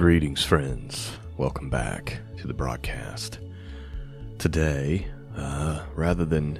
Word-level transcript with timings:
Greetings, 0.00 0.42
friends. 0.42 1.18
Welcome 1.36 1.68
back 1.68 2.20
to 2.38 2.46
the 2.46 2.54
broadcast. 2.54 3.38
Today, 4.38 5.06
uh, 5.36 5.84
rather 5.94 6.24
than 6.24 6.58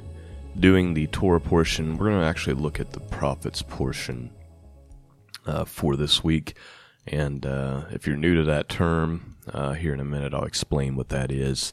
doing 0.58 0.92
the 0.92 1.06
Torah 1.06 1.40
portion, 1.40 1.96
we're 1.96 2.10
going 2.10 2.20
to 2.20 2.26
actually 2.26 2.52
look 2.56 2.80
at 2.80 2.92
the 2.92 3.00
prophets 3.00 3.62
portion 3.62 4.30
uh, 5.46 5.64
for 5.64 5.96
this 5.96 6.22
week. 6.22 6.54
And 7.06 7.46
uh, 7.46 7.84
if 7.90 8.06
you're 8.06 8.18
new 8.18 8.34
to 8.34 8.44
that 8.44 8.68
term, 8.68 9.38
uh, 9.50 9.72
here 9.72 9.94
in 9.94 10.00
a 10.00 10.04
minute 10.04 10.34
I'll 10.34 10.44
explain 10.44 10.94
what 10.94 11.08
that 11.08 11.32
is. 11.32 11.72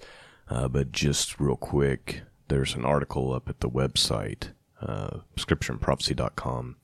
Uh, 0.50 0.70
but 0.70 0.94
just 0.94 1.38
real 1.38 1.58
quick, 1.58 2.22
there's 2.48 2.76
an 2.76 2.86
article 2.86 3.34
up 3.34 3.50
at 3.50 3.60
the 3.60 3.70
website, 3.70 4.52
uh, 4.82 5.18
scriptureandprophecy.com 5.36 6.78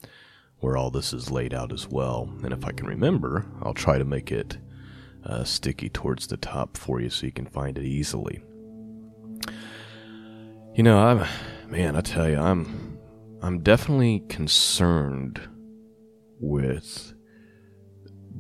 where 0.59 0.77
all 0.77 0.89
this 0.89 1.11
is 1.11 1.29
laid 1.29 1.53
out 1.53 1.73
as 1.73 1.89
well. 1.89 2.29
And 2.43 2.53
if 2.53 2.65
I 2.65 2.71
can 2.71 2.87
remember, 2.87 3.45
I'll 3.61 3.73
try 3.73 3.97
to 3.97 4.05
make 4.05 4.31
it 4.31 4.57
uh, 5.25 5.43
sticky 5.43 5.89
towards 5.89 6.27
the 6.27 6.37
top 6.37 6.77
for 6.77 6.99
you 6.99 7.09
so 7.09 7.25
you 7.25 7.31
can 7.31 7.45
find 7.45 7.77
it 7.77 7.85
easily. 7.85 8.43
You 10.75 10.83
know, 10.83 10.99
I'm 10.99 11.27
man, 11.69 11.95
I 11.95 12.01
tell 12.01 12.29
you, 12.29 12.37
I'm 12.37 12.97
I'm 13.41 13.59
definitely 13.59 14.23
concerned 14.29 15.41
with 16.39 17.13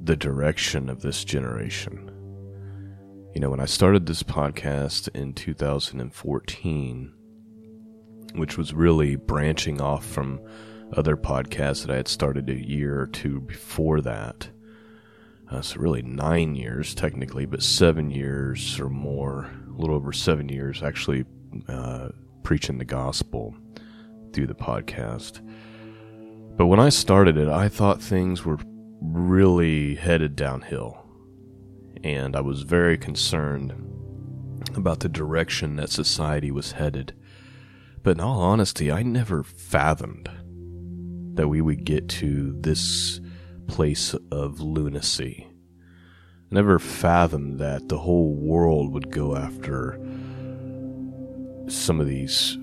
the 0.03 0.15
direction 0.15 0.89
of 0.89 1.01
this 1.01 1.23
generation. 1.23 2.09
You 3.33 3.41
know, 3.41 3.49
when 3.49 3.59
I 3.59 3.65
started 3.65 4.05
this 4.05 4.23
podcast 4.23 5.09
in 5.15 5.33
2014, 5.33 7.13
which 8.35 8.57
was 8.57 8.73
really 8.73 9.15
branching 9.15 9.81
off 9.81 10.05
from 10.05 10.39
other 10.95 11.17
podcasts 11.17 11.85
that 11.85 11.91
I 11.91 11.97
had 11.97 12.07
started 12.07 12.49
a 12.49 12.67
year 12.67 12.99
or 12.99 13.07
two 13.07 13.41
before 13.41 14.01
that. 14.01 14.49
Uh, 15.51 15.61
so, 15.61 15.79
really, 15.79 16.01
nine 16.01 16.55
years 16.55 16.95
technically, 16.95 17.45
but 17.45 17.61
seven 17.61 18.09
years 18.09 18.79
or 18.79 18.89
more, 18.89 19.49
a 19.67 19.79
little 19.79 19.95
over 19.95 20.11
seven 20.11 20.49
years 20.49 20.81
actually 20.81 21.25
uh, 21.67 22.09
preaching 22.43 22.77
the 22.77 22.85
gospel 22.85 23.55
through 24.33 24.47
the 24.47 24.55
podcast. 24.55 25.41
But 26.55 26.67
when 26.67 26.79
I 26.79 26.89
started 26.89 27.37
it, 27.37 27.47
I 27.47 27.67
thought 27.69 28.01
things 28.01 28.45
were 28.45 28.59
really 29.01 29.95
headed 29.95 30.35
downhill. 30.35 30.99
And 32.03 32.35
I 32.35 32.41
was 32.41 32.63
very 32.63 32.97
concerned 32.97 33.73
about 34.75 34.99
the 34.99 35.09
direction 35.09 35.75
that 35.77 35.89
society 35.89 36.51
was 36.51 36.73
headed. 36.73 37.13
But 38.01 38.17
in 38.17 38.19
all 38.19 38.41
honesty, 38.41 38.91
I 38.91 39.03
never 39.03 39.43
fathomed 39.43 40.29
that 41.35 41.47
we 41.47 41.61
would 41.61 41.85
get 41.85 42.09
to 42.09 42.55
this 42.59 43.19
place 43.67 44.15
of 44.31 44.59
lunacy. 44.59 45.47
I 45.47 46.55
Never 46.55 46.79
fathomed 46.79 47.59
that 47.59 47.89
the 47.89 47.97
whole 47.97 48.35
world 48.35 48.93
would 48.93 49.11
go 49.11 49.35
after 49.35 49.99
some 51.67 51.99
of 51.99 52.07
these 52.07 52.57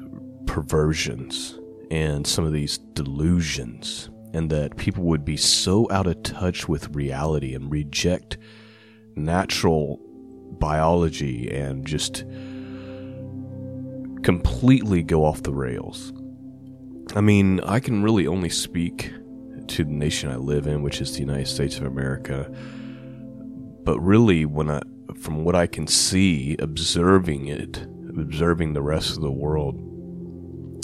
perversions 0.47 1.59
and 1.91 2.27
some 2.27 2.45
of 2.45 2.53
these 2.53 2.79
delusions, 2.79 4.11
and 4.33 4.49
that 4.51 4.77
people 4.77 5.05
would 5.05 5.25
be 5.25 5.37
so 5.37 5.89
out 5.91 6.07
of 6.07 6.23
touch 6.23 6.69
with 6.69 6.95
reality 6.95 7.55
and 7.55 7.71
reject 7.71 8.39
natural 9.17 9.99
biology 10.61 11.51
and 11.51 11.87
just 11.87 12.25
completely 14.23 15.03
go 15.03 15.25
off 15.25 15.43
the 15.43 15.53
rails. 15.53 16.13
I 17.17 17.21
mean, 17.21 17.59
I 17.61 17.81
can 17.81 18.03
really 18.03 18.27
only 18.27 18.51
speak 18.51 19.13
to 19.71 19.85
the 19.85 19.91
nation 19.91 20.31
I 20.31 20.37
live 20.37 20.67
in, 20.67 20.83
which 20.83 21.01
is 21.01 21.13
the 21.13 21.21
United 21.21 21.47
States 21.47 21.79
of 21.79 21.85
America. 21.85 22.51
But 23.85 23.99
really, 24.01 24.45
when 24.45 24.71
I, 24.71 24.83
from 25.19 25.45
what 25.45 25.55
I 25.55 25.67
can 25.67 25.87
see, 25.87 26.57
observing 26.59 27.47
it, 27.47 27.87
observing 28.19 28.73
the 28.73 28.83
rest 28.83 29.17
of 29.17 29.23
the 29.23 29.31
world, 29.31 29.87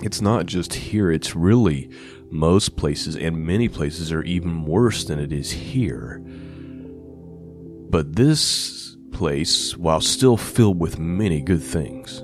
it's 0.02 0.20
not 0.20 0.46
just 0.46 0.74
here, 0.74 1.10
it's 1.10 1.34
really 1.34 1.90
most 2.30 2.76
places, 2.76 3.16
and 3.16 3.44
many 3.44 3.68
places 3.68 4.12
are 4.12 4.22
even 4.22 4.64
worse 4.64 5.04
than 5.04 5.18
it 5.18 5.32
is 5.32 5.50
here. 5.50 6.22
But 7.88 8.16
this 8.16 8.96
place, 9.12 9.76
while 9.76 10.00
still 10.00 10.36
filled 10.36 10.80
with 10.80 10.98
many 10.98 11.40
good 11.40 11.62
things, 11.62 12.22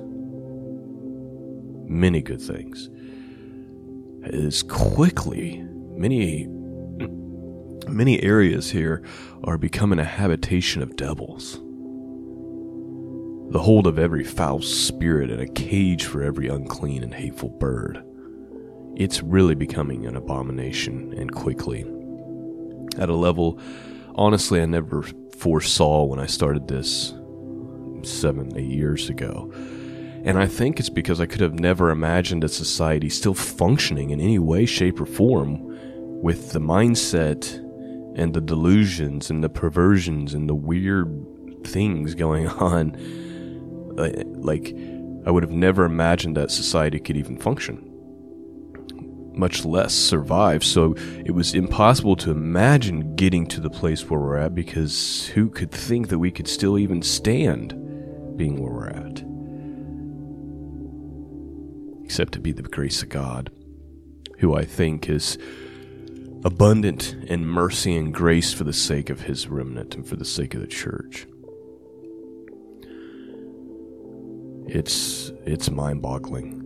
many 1.89 2.21
good 2.21 2.43
things, 2.43 2.89
is 4.25 4.63
quickly 4.63 5.67
many 6.03 6.49
many 7.87 8.21
areas 8.25 8.73
here 8.73 9.05
are 9.45 9.57
becoming 9.57 10.01
a 10.01 10.05
habitation 10.05 10.83
of 10.83 10.97
devils. 10.97 11.61
The 13.53 13.61
hold 13.61 13.87
of 13.87 14.01
every 14.01 14.25
foul 14.25 14.63
spirit 14.63 15.31
and 15.31 15.41
a 15.41 15.47
cage 15.47 16.05
for 16.05 16.25
every 16.25 16.49
unclean 16.49 17.05
and 17.05 17.15
hateful 17.15 17.51
bird. 17.51 18.03
It's 18.97 19.23
really 19.23 19.55
becoming 19.55 20.07
an 20.07 20.17
abomination 20.17 21.15
and 21.17 21.33
quickly. 21.33 21.83
At 22.99 23.09
a 23.09 23.15
level 23.15 23.61
honestly 24.17 24.61
i 24.61 24.67
never 24.67 25.03
foresaw 25.39 26.05
when 26.05 26.19
i 26.19 26.27
started 26.27 26.69
this 26.69 27.15
seven 28.03 28.53
eight 28.57 28.71
years 28.71 29.09
ago. 29.09 29.53
And 30.25 30.37
I 30.37 30.47
think 30.47 30.81
it's 30.81 30.91
because 30.91 31.21
I 31.21 31.27
could 31.27 31.41
have 31.41 31.61
never 31.61 31.91
imagined 31.91 32.43
a 32.43 32.49
society 32.49 33.09
still 33.09 33.35
functioning 33.35 34.11
in 34.11 34.21
any 34.21 34.39
way, 34.41 34.67
shape, 34.67 35.01
or 35.01 35.07
form 35.07 35.72
with 36.23 36.53
the 36.53 36.61
mindset 36.61 37.57
and 38.17 38.35
the 38.35 38.41
delusions 38.41 39.31
and 39.31 39.43
the 39.43 39.49
perversions 39.49 40.35
and 40.35 40.49
the 40.49 40.55
weird 40.55 41.11
things 41.65 42.15
going 42.15 42.47
on. 42.71 42.95
Uh, 43.99 44.11
like, 44.27 44.75
I 45.27 45.31
would 45.31 45.43
have 45.43 45.53
never 45.53 45.85
imagined 45.85 46.37
that 46.37 46.51
society 46.51 46.99
could 46.99 47.17
even 47.17 47.39
function, 47.39 47.89
much 49.35 49.65
less 49.65 49.93
survive. 49.93 50.65
So 50.65 50.95
it 50.97 51.33
was 51.33 51.55
impossible 51.55 52.17
to 52.17 52.31
imagine 52.31 53.15
getting 53.17 53.47
to 53.49 53.61
the 53.61 53.71
place 53.71 54.09
where 54.09 54.19
we're 54.19 54.39
at 54.39 54.55
because 54.55 55.27
who 55.35 55.51
could 55.51 55.71
think 55.71 56.09
that 56.09 56.19
we 56.19 56.31
could 56.31 56.49
still 56.49 56.79
even 56.79 57.03
stand 57.03 57.75
being 58.37 58.61
where 58.63 58.73
we're 58.73 58.89
at? 58.89 59.23
except 62.13 62.35
to 62.35 62.41
be 62.41 62.53
the 62.53 62.61
grace 62.61 63.03
of 63.03 63.09
God, 63.09 63.51
who 64.41 64.55
I 64.55 64.67
think 64.67 65.09
is 65.09 65.39
abundant 66.45 67.17
in 67.27 67.47
mercy 67.47 67.97
and 67.97 68.13
grace 68.13 68.53
for 68.53 68.65
the 68.65 68.73
sake 68.73 69.11
of 69.11 69.23
his 69.23 69.49
remnant 69.49 69.95
and 69.95 70.07
for 70.07 70.17
the 70.17 70.25
sake 70.25 70.55
of 70.55 70.61
the 70.61 70.67
church. 70.67 71.27
It's 74.67 75.33
it's 75.45 75.71
mind-boggling. 75.71 76.59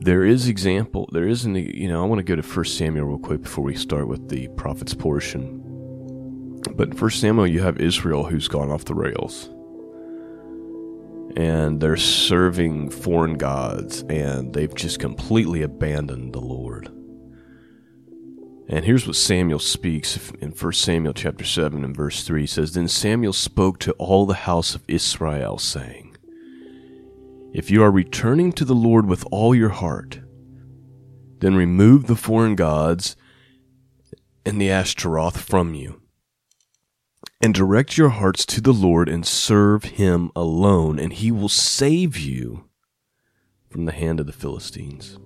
There 0.00 0.24
is 0.24 0.48
example. 0.48 1.08
There 1.12 1.26
isn't. 1.26 1.54
You 1.54 1.88
know, 1.88 2.02
I 2.02 2.06
want 2.06 2.18
to 2.20 2.24
go 2.24 2.36
to 2.36 2.42
First 2.42 2.76
Samuel 2.78 3.06
real 3.06 3.18
quick 3.18 3.42
before 3.42 3.64
we 3.64 3.74
start 3.74 4.08
with 4.08 4.28
the 4.28 4.48
prophets 4.56 4.94
portion. 4.94 5.60
But 6.74 6.88
in 6.90 7.10
Samuel, 7.20 7.46
you 7.46 7.60
have 7.60 7.78
Israel 7.78 8.24
who's 8.24 8.48
gone 8.48 8.70
off 8.70 8.84
the 8.84 8.94
rails 8.94 9.50
and 11.36 11.80
they're 11.80 11.96
serving 11.96 12.90
foreign 12.90 13.36
gods 13.36 14.02
and 14.08 14.52
they've 14.54 14.74
just 14.74 15.00
completely 15.00 15.62
abandoned 15.62 16.32
the 16.32 16.40
Lord. 16.40 16.93
And 18.68 18.84
here's 18.84 19.06
what 19.06 19.16
Samuel 19.16 19.58
speaks 19.58 20.30
in 20.40 20.50
1 20.50 20.72
Samuel 20.72 21.12
chapter 21.12 21.44
7 21.44 21.84
and 21.84 21.94
verse 21.94 22.24
3 22.24 22.46
says 22.46 22.72
then 22.72 22.88
Samuel 22.88 23.32
spoke 23.32 23.78
to 23.80 23.92
all 23.92 24.24
the 24.24 24.34
house 24.34 24.74
of 24.74 24.84
Israel 24.88 25.58
saying 25.58 26.16
If 27.52 27.70
you 27.70 27.82
are 27.82 27.90
returning 27.90 28.52
to 28.52 28.64
the 28.64 28.74
Lord 28.74 29.06
with 29.06 29.24
all 29.30 29.54
your 29.54 29.68
heart 29.70 30.20
then 31.40 31.54
remove 31.54 32.06
the 32.06 32.16
foreign 32.16 32.54
gods 32.54 33.16
and 34.46 34.60
the 34.60 34.70
Ashtaroth 34.70 35.40
from 35.40 35.74
you 35.74 36.00
and 37.44 37.52
direct 37.52 37.98
your 37.98 38.08
hearts 38.08 38.46
to 38.46 38.62
the 38.62 38.72
Lord 38.72 39.06
and 39.06 39.26
serve 39.26 39.84
him 39.84 40.30
alone, 40.34 40.98
and 40.98 41.12
he 41.12 41.30
will 41.30 41.50
save 41.50 42.16
you 42.16 42.64
from 43.68 43.84
the 43.84 43.92
hand 43.92 44.18
of 44.18 44.24
the 44.24 44.32
Philistines. 44.32 45.18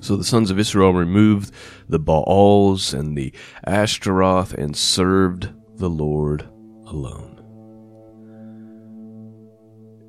So 0.00 0.16
the 0.16 0.24
sons 0.24 0.50
of 0.50 0.58
Israel 0.58 0.92
removed 0.94 1.52
the 1.88 1.98
Baals 1.98 2.94
and 2.94 3.16
the 3.16 3.32
Ashtaroth 3.66 4.54
and 4.54 4.76
served 4.76 5.50
the 5.76 5.90
Lord 5.90 6.42
alone. 6.86 7.36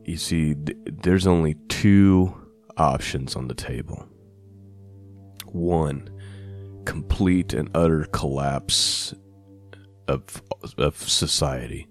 You 0.05 0.17
see, 0.17 0.55
there's 1.03 1.27
only 1.27 1.55
two 1.69 2.33
options 2.77 3.35
on 3.35 3.47
the 3.47 3.53
table. 3.53 4.07
One, 5.45 6.09
complete 6.85 7.53
and 7.53 7.69
utter 7.75 8.05
collapse 8.05 9.13
of 10.07 10.41
of 10.77 10.97
society. 10.97 11.87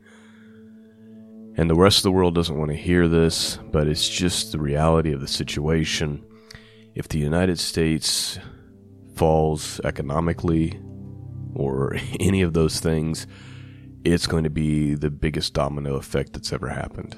And 1.56 1.69
the 1.69 1.75
rest 1.75 1.99
of 1.99 2.02
the 2.05 2.12
world 2.12 2.35
doesn't 2.35 2.58
want 2.58 2.70
to 2.70 2.76
hear 2.76 3.08
this, 3.08 3.58
but 3.70 3.87
it's 3.87 4.08
just 4.08 4.52
the 4.52 4.58
reality 4.58 5.12
of 5.12 5.20
the 5.20 5.29
situation. 5.29 6.25
If 7.00 7.08
the 7.08 7.19
United 7.19 7.58
States 7.58 8.38
falls 9.17 9.81
economically 9.85 10.79
or 11.55 11.97
any 12.20 12.43
of 12.43 12.52
those 12.52 12.79
things, 12.79 13.26
it's 14.05 14.26
going 14.26 14.44
to 14.44 14.50
be 14.50 14.93
the 14.93 15.08
biggest 15.08 15.55
domino 15.55 15.94
effect 15.94 16.35
that's 16.35 16.52
ever 16.52 16.69
happened. 16.69 17.17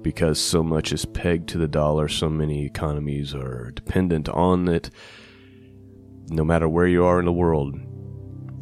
Because 0.00 0.40
so 0.40 0.62
much 0.62 0.90
is 0.90 1.04
pegged 1.04 1.50
to 1.50 1.58
the 1.58 1.68
dollar, 1.68 2.08
so 2.08 2.30
many 2.30 2.64
economies 2.64 3.34
are 3.34 3.70
dependent 3.72 4.30
on 4.30 4.68
it. 4.68 4.88
No 6.30 6.46
matter 6.46 6.66
where 6.66 6.86
you 6.86 7.04
are 7.04 7.18
in 7.18 7.26
the 7.26 7.30
world, 7.30 7.78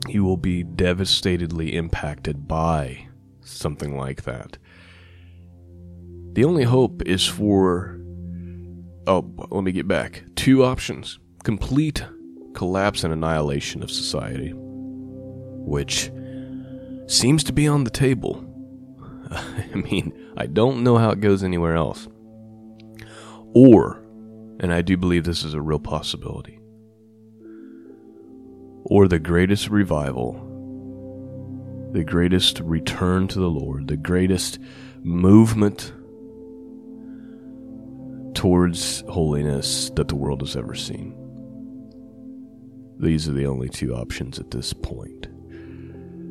you 0.08 0.24
will 0.24 0.36
be 0.36 0.64
devastatedly 0.64 1.74
impacted 1.74 2.48
by 2.48 3.06
something 3.42 3.96
like 3.96 4.24
that. 4.24 4.58
The 6.32 6.44
only 6.44 6.64
hope 6.64 7.02
is 7.06 7.28
for. 7.28 8.01
Oh, 9.06 9.28
let 9.50 9.64
me 9.64 9.72
get 9.72 9.88
back. 9.88 10.24
Two 10.36 10.64
options 10.64 11.18
complete 11.42 12.04
collapse 12.54 13.02
and 13.02 13.12
annihilation 13.12 13.82
of 13.82 13.90
society, 13.90 14.52
which 14.54 16.10
seems 17.06 17.42
to 17.44 17.52
be 17.52 17.66
on 17.66 17.84
the 17.84 17.90
table. 17.90 18.44
I 19.30 19.74
mean, 19.74 20.12
I 20.36 20.46
don't 20.46 20.84
know 20.84 20.98
how 20.98 21.10
it 21.10 21.20
goes 21.20 21.42
anywhere 21.42 21.74
else. 21.74 22.06
Or, 23.54 24.02
and 24.60 24.72
I 24.72 24.82
do 24.82 24.96
believe 24.96 25.24
this 25.24 25.42
is 25.44 25.54
a 25.54 25.60
real 25.60 25.80
possibility, 25.80 26.60
or 28.84 29.08
the 29.08 29.18
greatest 29.18 29.68
revival, 29.68 30.34
the 31.92 32.04
greatest 32.04 32.60
return 32.60 33.28
to 33.28 33.40
the 33.40 33.50
Lord, 33.50 33.88
the 33.88 33.96
greatest 33.96 34.58
movement 35.02 35.92
towards 38.42 39.04
holiness 39.08 39.88
that 39.90 40.08
the 40.08 40.16
world 40.16 40.40
has 40.40 40.56
ever 40.56 40.74
seen. 40.74 41.14
These 42.98 43.28
are 43.28 43.32
the 43.32 43.46
only 43.46 43.68
two 43.68 43.94
options 43.94 44.40
at 44.40 44.50
this 44.50 44.72
point. 44.72 45.28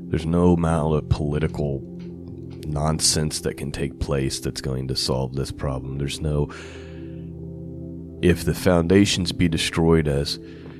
There's 0.10 0.26
no 0.26 0.52
amount 0.52 0.96
of 0.96 1.08
political 1.08 1.80
nonsense 2.68 3.40
that 3.40 3.56
can 3.56 3.72
take 3.72 4.02
place 4.02 4.42
that's 4.42 4.60
going 4.60 4.90
to 4.90 4.96
solve 4.98 5.36
this 5.36 5.54
problem. 5.54 6.00
There's 6.00 6.20
no. 6.20 6.52
If 8.22 8.44
the 8.44 8.56
foundations 8.56 9.32
be 9.32 9.48
destroyed, 9.48 10.10
as 10.10 10.38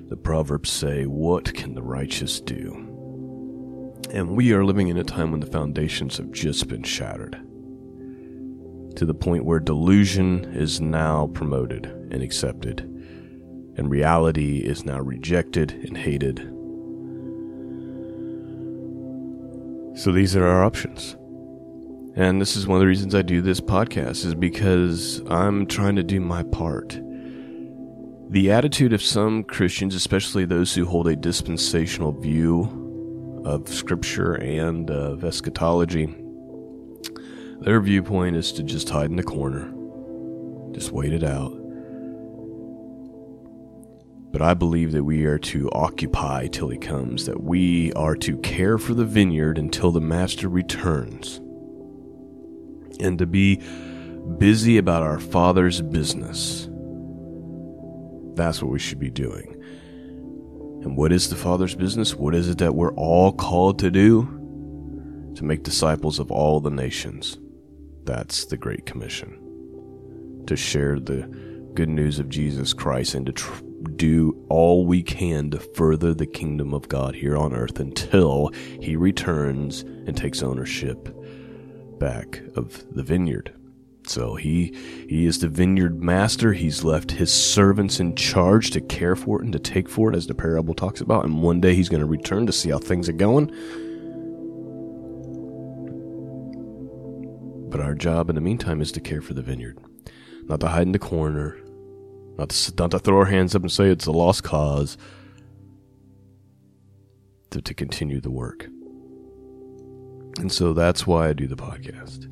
the 0.10 0.18
Proverbs 0.18 0.70
say, 0.70 1.06
what 1.06 1.54
can 1.54 1.76
the 1.76 1.82
righteous 1.82 2.42
do? 2.42 2.74
And 4.12 4.36
we 4.36 4.52
are 4.52 4.66
living 4.66 4.90
in 4.90 4.98
a 4.98 5.06
time 5.06 5.32
when 5.32 5.40
the 5.40 5.48
foundations 5.48 6.18
have 6.18 6.34
just 6.34 6.68
been 6.68 6.84
shattered 6.84 7.42
to 8.96 9.06
the 9.06 9.14
point 9.14 9.46
where 9.46 9.60
delusion 9.60 10.46
is 10.54 10.82
now 10.82 11.28
promoted 11.34 11.86
and 11.86 12.22
accepted 12.22 12.88
and 13.78 13.90
reality 13.90 14.60
is 14.60 14.86
now 14.86 15.00
rejected 15.00 15.72
and 15.72 15.98
hated. 15.98 16.38
So 19.98 20.12
these 20.12 20.36
are 20.36 20.46
our 20.46 20.64
options. 20.64 21.16
And 22.16 22.42
this 22.42 22.56
is 22.56 22.68
one 22.68 22.78
of 22.78 22.82
the 22.82 22.88
reasons 22.88 23.16
I 23.16 23.22
do 23.22 23.42
this 23.42 23.62
podcast 23.62 24.26
is 24.26 24.36
because 24.36 25.22
I'm 25.30 25.66
trying 25.66 25.96
to 25.96 26.04
do 26.04 26.20
my 26.20 26.44
part. 26.44 27.00
The 28.30 28.52
attitude 28.52 28.94
of 28.94 29.02
some 29.02 29.44
Christians, 29.44 29.96
especially 29.96 30.46
those 30.46 30.74
who 30.74 30.86
hold 30.86 31.08
a 31.08 31.16
dispensational 31.16 32.12
view 32.12 33.42
of 33.46 33.68
scripture 33.68 34.34
and 34.36 34.90
of 34.90 35.24
eschatology, 35.24 36.14
their 37.62 37.80
viewpoint 37.80 38.36
is 38.36 38.52
to 38.54 38.64
just 38.64 38.90
hide 38.90 39.10
in 39.10 39.16
the 39.16 39.24
corner. 39.24 39.72
Just 40.74 40.92
wait 40.92 41.14
it 41.14 41.24
out. 41.24 41.54
But 44.32 44.42
I 44.42 44.54
believe 44.54 44.94
that 44.94 45.04
we 45.04 45.26
are 45.26 45.38
to 45.40 45.70
occupy 45.72 46.48
till 46.48 46.70
he 46.70 46.78
comes, 46.78 47.26
that 47.26 47.44
we 47.44 47.94
are 47.94 48.16
to 48.16 48.38
care 48.38 48.78
for 48.78 48.94
the 48.94 49.06
vineyard 49.06 49.58
until 49.58 49.92
the 49.92 50.02
master 50.02 50.48
returns, 50.50 51.38
and 53.00 53.20
to 53.20 53.26
be 53.26 53.62
busy 54.38 54.78
about 54.78 55.04
our 55.04 55.20
Father's 55.20 55.82
business. 55.82 56.68
That's 58.36 58.62
what 58.62 58.72
we 58.72 58.80
should 58.80 59.00
be 59.00 59.10
doing. 59.10 59.56
And 60.84 60.96
what 60.98 61.12
is 61.12 61.30
the 61.30 61.36
Father's 61.36 61.76
business? 61.76 62.16
What 62.16 62.34
is 62.34 62.50
it 62.50 62.58
that 62.60 62.74
we're 62.74 62.94
all 62.96 63.34
called 63.34 63.78
to 63.80 63.92
do? 63.92 64.24
To 65.36 65.44
make 65.44 65.64
disciples 65.64 66.20
of 66.20 66.32
all 66.32 66.60
the 66.60 66.72
nations. 66.72 67.38
That's 68.06 68.46
the 68.46 68.58
Great 68.58 68.86
Commission. 68.86 70.44
To 70.48 70.56
share 70.56 71.00
the 71.00 71.28
good 71.74 71.90
news 71.90 72.20
of 72.20 72.30
Jesus 72.30 72.74
Christ 72.74 73.16
and 73.16 73.26
to 73.28 73.32
tr- 73.32 73.64
do 73.96 74.46
all 74.50 74.86
we 74.86 75.02
can 75.02 75.52
to 75.52 75.60
further 75.60 76.14
the 76.14 76.26
kingdom 76.26 76.74
of 76.74 76.90
God 76.90 77.16
here 77.16 77.38
on 77.38 77.54
earth 77.54 77.80
until 77.80 78.50
he 78.82 78.96
returns 78.96 79.82
and 79.82 80.16
takes 80.16 80.44
ownership 80.44 81.16
back 82.00 82.42
of 82.56 82.84
the 82.94 83.04
vineyard. 83.04 83.54
So 84.08 84.36
he 84.36 84.76
he 85.08 85.26
is 85.26 85.40
the 85.40 85.48
vineyard 85.48 86.04
master. 86.04 86.54
He's 86.54 86.84
left 86.84 87.12
his 87.12 87.32
servants 87.32 88.00
in 88.00 88.16
charge 88.16 88.72
to 88.72 88.82
care 88.82 89.16
for 89.16 89.40
it 89.40 89.44
and 89.44 89.54
to 89.54 89.60
take 89.60 89.88
for 89.88 90.10
it 90.12 90.16
as 90.16 90.28
the 90.28 90.34
parable 90.34 90.74
talks 90.74 91.02
about 91.02 91.24
and 91.24 91.42
one 91.42 91.62
day 91.62 91.76
he's 91.76 91.90
going 91.90 92.02
to 92.02 92.08
return 92.08 92.46
to 92.48 92.54
see 92.54 92.72
how 92.72 92.80
things 92.80 93.08
are 93.08 93.14
going. 93.14 93.52
But 97.72 97.80
our 97.80 97.96
job 97.96 98.30
in 98.30 98.36
the 98.36 98.42
meantime 98.42 98.82
is 98.82 98.92
to 98.92 99.00
care 99.00 99.22
for 99.22 99.34
the 99.34 99.42
vineyard, 99.42 99.80
not 100.44 100.60
to 100.60 100.68
hide 100.68 100.84
in 100.84 100.92
the 100.92 101.00
corner, 101.00 101.58
not 102.38 102.50
to, 102.50 102.74
not 102.78 102.92
to 102.92 103.00
throw 103.00 103.18
our 103.18 103.26
hands 103.26 103.56
up 103.56 103.62
and 103.62 103.72
say 103.72 103.90
it's 103.90 104.06
a 104.06 104.12
lost 104.12 104.44
cause, 104.44 104.98
to, 107.52 107.62
to 107.62 107.74
continue 107.74 108.20
the 108.20 108.30
work. 108.30 108.66
And 110.38 110.52
so 110.52 110.74
that's 110.74 111.08
why 111.08 111.30
I 111.30 111.34
do 111.34 111.48
the 111.48 111.56
podcast. 111.56 112.26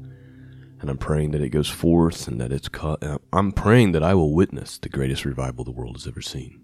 And 0.82 0.90
I'm 0.90 0.98
praying 0.98 1.32
that 1.32 1.42
it 1.42 1.50
goes 1.50 1.70
forth 1.70 2.28
and 2.28 2.40
that 2.42 2.52
it's 2.52 2.68
caught. 2.68 3.02
I'm 3.32 3.52
praying 3.54 3.94
that 3.94 4.04
I 4.04 4.14
will 4.16 4.34
witness 4.34 4.78
the 4.78 4.90
greatest 4.90 5.24
revival 5.24 5.64
the 5.64 5.72
world 5.72 5.96
has 5.96 6.08
ever 6.08 6.22
seen. 6.22 6.64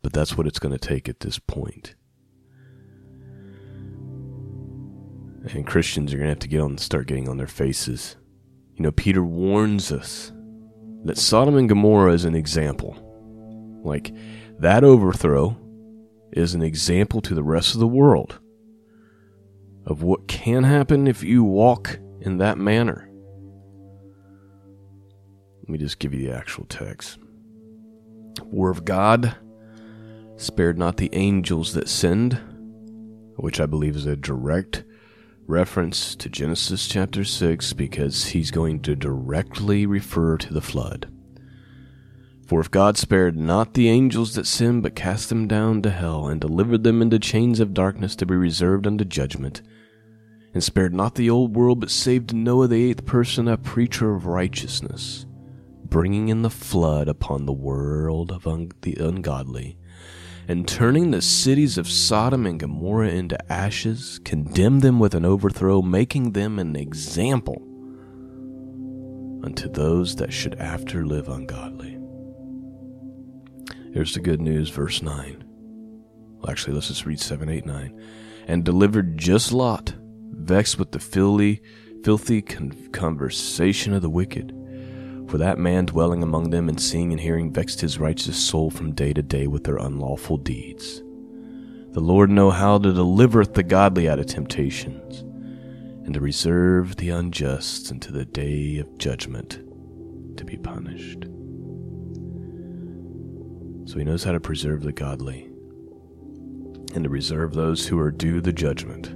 But 0.00 0.14
that's 0.14 0.38
what 0.38 0.46
it's 0.46 0.58
going 0.58 0.76
to 0.76 0.78
take 0.78 1.08
at 1.08 1.20
this 1.20 1.38
point. 1.38 1.94
And 5.50 5.66
Christians 5.66 6.12
are 6.12 6.18
going 6.18 6.26
to 6.26 6.32
have 6.32 6.38
to 6.40 6.48
get 6.48 6.60
on 6.60 6.70
and 6.70 6.80
start 6.80 7.06
getting 7.06 7.28
on 7.28 7.38
their 7.38 7.46
faces. 7.46 8.16
You 8.74 8.82
know, 8.82 8.92
Peter 8.92 9.22
warns 9.22 9.90
us 9.90 10.32
that 11.04 11.18
Sodom 11.18 11.56
and 11.56 11.68
Gomorrah 11.68 12.12
is 12.12 12.24
an 12.24 12.34
example. 12.34 12.96
Like, 13.82 14.12
that 14.58 14.84
overthrow 14.84 15.56
is 16.32 16.54
an 16.54 16.62
example 16.62 17.20
to 17.22 17.34
the 17.34 17.42
rest 17.42 17.74
of 17.74 17.80
the 17.80 17.86
world 17.86 18.38
of 19.86 20.02
what 20.02 20.28
can 20.28 20.64
happen 20.64 21.06
if 21.06 21.22
you 21.22 21.42
walk 21.42 21.98
in 22.20 22.38
that 22.38 22.58
manner. 22.58 23.08
Let 25.60 25.68
me 25.68 25.78
just 25.78 25.98
give 25.98 26.12
you 26.12 26.26
the 26.26 26.36
actual 26.36 26.66
text. 26.66 27.18
Word 28.44 28.70
of 28.70 28.84
God 28.84 29.34
spared 30.36 30.78
not 30.78 30.98
the 30.98 31.10
angels 31.14 31.72
that 31.72 31.88
sinned, 31.88 32.38
which 33.36 33.60
I 33.60 33.66
believe 33.66 33.96
is 33.96 34.06
a 34.06 34.16
direct 34.16 34.84
reference 35.48 36.14
to 36.14 36.28
Genesis 36.28 36.86
chapter 36.86 37.24
6 37.24 37.72
because 37.72 38.26
he's 38.26 38.50
going 38.50 38.80
to 38.80 38.94
directly 38.94 39.86
refer 39.86 40.36
to 40.36 40.52
the 40.52 40.60
flood. 40.60 41.10
For 42.46 42.60
if 42.60 42.70
God 42.70 42.98
spared 42.98 43.34
not 43.34 43.72
the 43.72 43.88
angels 43.88 44.34
that 44.34 44.46
sinned, 44.46 44.82
but 44.82 44.94
cast 44.94 45.30
them 45.30 45.48
down 45.48 45.80
to 45.82 45.90
hell, 45.90 46.28
and 46.28 46.38
delivered 46.38 46.84
them 46.84 47.00
into 47.00 47.18
chains 47.18 47.60
of 47.60 47.72
darkness 47.72 48.14
to 48.16 48.26
be 48.26 48.34
reserved 48.34 48.86
unto 48.86 49.06
judgment, 49.06 49.62
and 50.52 50.62
spared 50.62 50.92
not 50.92 51.14
the 51.14 51.30
old 51.30 51.56
world, 51.56 51.80
but 51.80 51.90
saved 51.90 52.34
Noah 52.34 52.68
the 52.68 52.90
eighth 52.90 53.06
person, 53.06 53.48
a 53.48 53.56
preacher 53.56 54.14
of 54.14 54.26
righteousness, 54.26 55.24
bringing 55.84 56.28
in 56.28 56.42
the 56.42 56.50
flood 56.50 57.08
upon 57.08 57.46
the 57.46 57.52
world 57.54 58.30
of 58.32 58.46
un- 58.46 58.72
the 58.82 58.96
ungodly, 59.00 59.78
and 60.48 60.66
turning 60.66 61.10
the 61.10 61.20
cities 61.20 61.76
of 61.76 61.86
Sodom 61.86 62.46
and 62.46 62.58
Gomorrah 62.58 63.10
into 63.10 63.52
ashes, 63.52 64.18
condemned 64.24 64.80
them 64.80 64.98
with 64.98 65.14
an 65.14 65.26
overthrow, 65.26 65.82
making 65.82 66.32
them 66.32 66.58
an 66.58 66.74
example 66.74 67.62
unto 69.44 69.68
those 69.68 70.16
that 70.16 70.32
should 70.32 70.54
after 70.54 71.04
live 71.04 71.28
ungodly. 71.28 71.98
Here's 73.92 74.14
the 74.14 74.20
good 74.20 74.40
news, 74.40 74.70
verse 74.70 75.02
9. 75.02 75.44
Well, 76.38 76.50
actually, 76.50 76.74
let's 76.74 76.88
just 76.88 77.04
read 77.04 77.20
7, 77.20 77.46
8, 77.48 77.66
9. 77.66 78.02
And 78.46 78.64
delivered 78.64 79.18
just 79.18 79.52
Lot, 79.52 79.94
vexed 80.30 80.78
with 80.78 80.92
the 80.92 80.98
filthy, 80.98 81.60
filthy 82.02 82.40
con- 82.40 82.88
conversation 82.92 83.92
of 83.92 84.00
the 84.00 84.08
wicked 84.08 84.52
for 85.28 85.38
that 85.38 85.58
man 85.58 85.86
dwelling 85.86 86.22
among 86.22 86.50
them 86.50 86.68
and 86.68 86.80
seeing 86.80 87.12
and 87.12 87.20
hearing 87.20 87.52
vexed 87.52 87.80
his 87.80 87.98
righteous 87.98 88.36
soul 88.36 88.70
from 88.70 88.92
day 88.94 89.12
to 89.12 89.22
day 89.22 89.46
with 89.46 89.64
their 89.64 89.76
unlawful 89.76 90.36
deeds. 90.38 91.02
The 91.92 92.00
Lord 92.00 92.30
know 92.30 92.50
how 92.50 92.78
to 92.78 92.92
delivereth 92.92 93.54
the 93.54 93.62
godly 93.62 94.08
out 94.08 94.18
of 94.18 94.26
temptations, 94.26 95.20
and 96.04 96.14
to 96.14 96.20
reserve 96.20 96.96
the 96.96 97.10
unjust 97.10 97.90
unto 97.90 98.12
the 98.12 98.24
day 98.24 98.78
of 98.78 98.98
judgment 98.98 99.60
to 100.38 100.44
be 100.44 100.56
punished. 100.56 101.24
So 103.86 103.98
he 103.98 104.04
knows 104.04 104.24
how 104.24 104.32
to 104.32 104.40
preserve 104.40 104.82
the 104.82 104.92
godly. 104.92 105.48
and 106.94 107.04
to 107.04 107.10
reserve 107.10 107.54
those 107.54 107.86
who 107.86 107.98
are 107.98 108.10
due 108.10 108.40
the 108.40 108.52
judgment. 108.52 109.08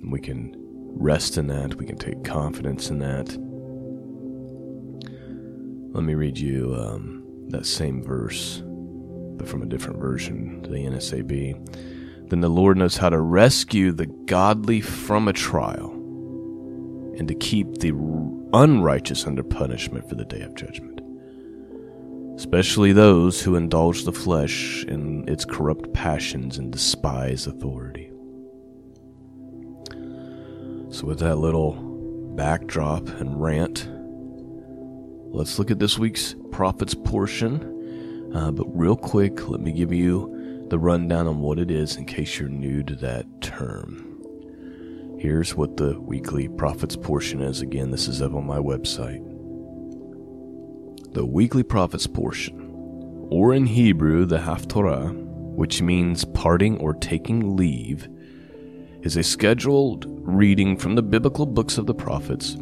And 0.00 0.12
We 0.12 0.20
can 0.20 0.54
rest 0.94 1.38
in 1.38 1.46
that, 1.48 1.74
we 1.76 1.86
can 1.86 1.96
take 1.96 2.24
confidence 2.24 2.90
in 2.90 2.98
that. 2.98 3.28
Let 5.94 6.04
me 6.04 6.14
read 6.14 6.38
you 6.38 6.76
um, 6.78 7.24
that 7.48 7.66
same 7.66 8.02
verse, 8.02 8.62
but 9.36 9.48
from 9.48 9.62
a 9.62 9.66
different 9.66 9.98
version, 9.98 10.62
the 10.62 10.68
NASB. 10.68 12.28
Then 12.28 12.40
the 12.40 12.48
Lord 12.48 12.76
knows 12.76 12.96
how 12.96 13.08
to 13.08 13.20
rescue 13.20 13.90
the 13.92 14.06
godly 14.06 14.80
from 14.80 15.28
a 15.28 15.32
trial 15.32 15.92
and 17.18 17.26
to 17.26 17.34
keep 17.34 17.78
the 17.78 17.92
unrighteous 18.52 19.26
under 19.26 19.42
punishment 19.42 20.08
for 20.08 20.14
the 20.14 20.24
day 20.24 20.42
of 20.42 20.54
judgment, 20.54 21.00
especially 22.36 22.92
those 22.92 23.42
who 23.42 23.56
indulge 23.56 24.04
the 24.04 24.12
flesh 24.12 24.84
in 24.84 25.28
its 25.28 25.44
corrupt 25.44 25.92
passions 25.92 26.58
and 26.58 26.70
despise 26.70 27.46
authority. 27.46 28.07
So, 30.98 31.06
with 31.06 31.20
that 31.20 31.38
little 31.38 31.74
backdrop 32.34 33.06
and 33.06 33.40
rant, 33.40 33.88
let's 35.32 35.56
look 35.56 35.70
at 35.70 35.78
this 35.78 35.96
week's 35.96 36.34
prophets 36.50 36.92
portion. 36.92 38.32
Uh, 38.34 38.50
but, 38.50 38.66
real 38.76 38.96
quick, 38.96 39.48
let 39.48 39.60
me 39.60 39.70
give 39.70 39.92
you 39.92 40.66
the 40.70 40.78
rundown 40.80 41.28
on 41.28 41.38
what 41.38 41.60
it 41.60 41.70
is 41.70 41.94
in 41.94 42.04
case 42.04 42.40
you're 42.40 42.48
new 42.48 42.82
to 42.82 42.96
that 42.96 43.26
term. 43.40 44.20
Here's 45.20 45.54
what 45.54 45.76
the 45.76 46.00
weekly 46.00 46.48
prophets 46.48 46.96
portion 46.96 47.42
is. 47.42 47.60
Again, 47.60 47.92
this 47.92 48.08
is 48.08 48.20
up 48.20 48.34
on 48.34 48.44
my 48.44 48.58
website. 48.58 49.22
The 51.14 51.24
weekly 51.24 51.62
prophets 51.62 52.08
portion, 52.08 53.28
or 53.30 53.54
in 53.54 53.66
Hebrew, 53.66 54.24
the 54.24 54.38
Haftorah, 54.38 55.14
which 55.54 55.80
means 55.80 56.24
parting 56.24 56.76
or 56.78 56.92
taking 56.94 57.56
leave, 57.56 58.08
is 59.02 59.16
a 59.16 59.22
scheduled 59.22 60.06
reading 60.08 60.76
from 60.76 60.94
the 60.94 61.02
biblical 61.02 61.46
books 61.46 61.78
of 61.78 61.86
the 61.86 61.94
prophets, 61.94 62.56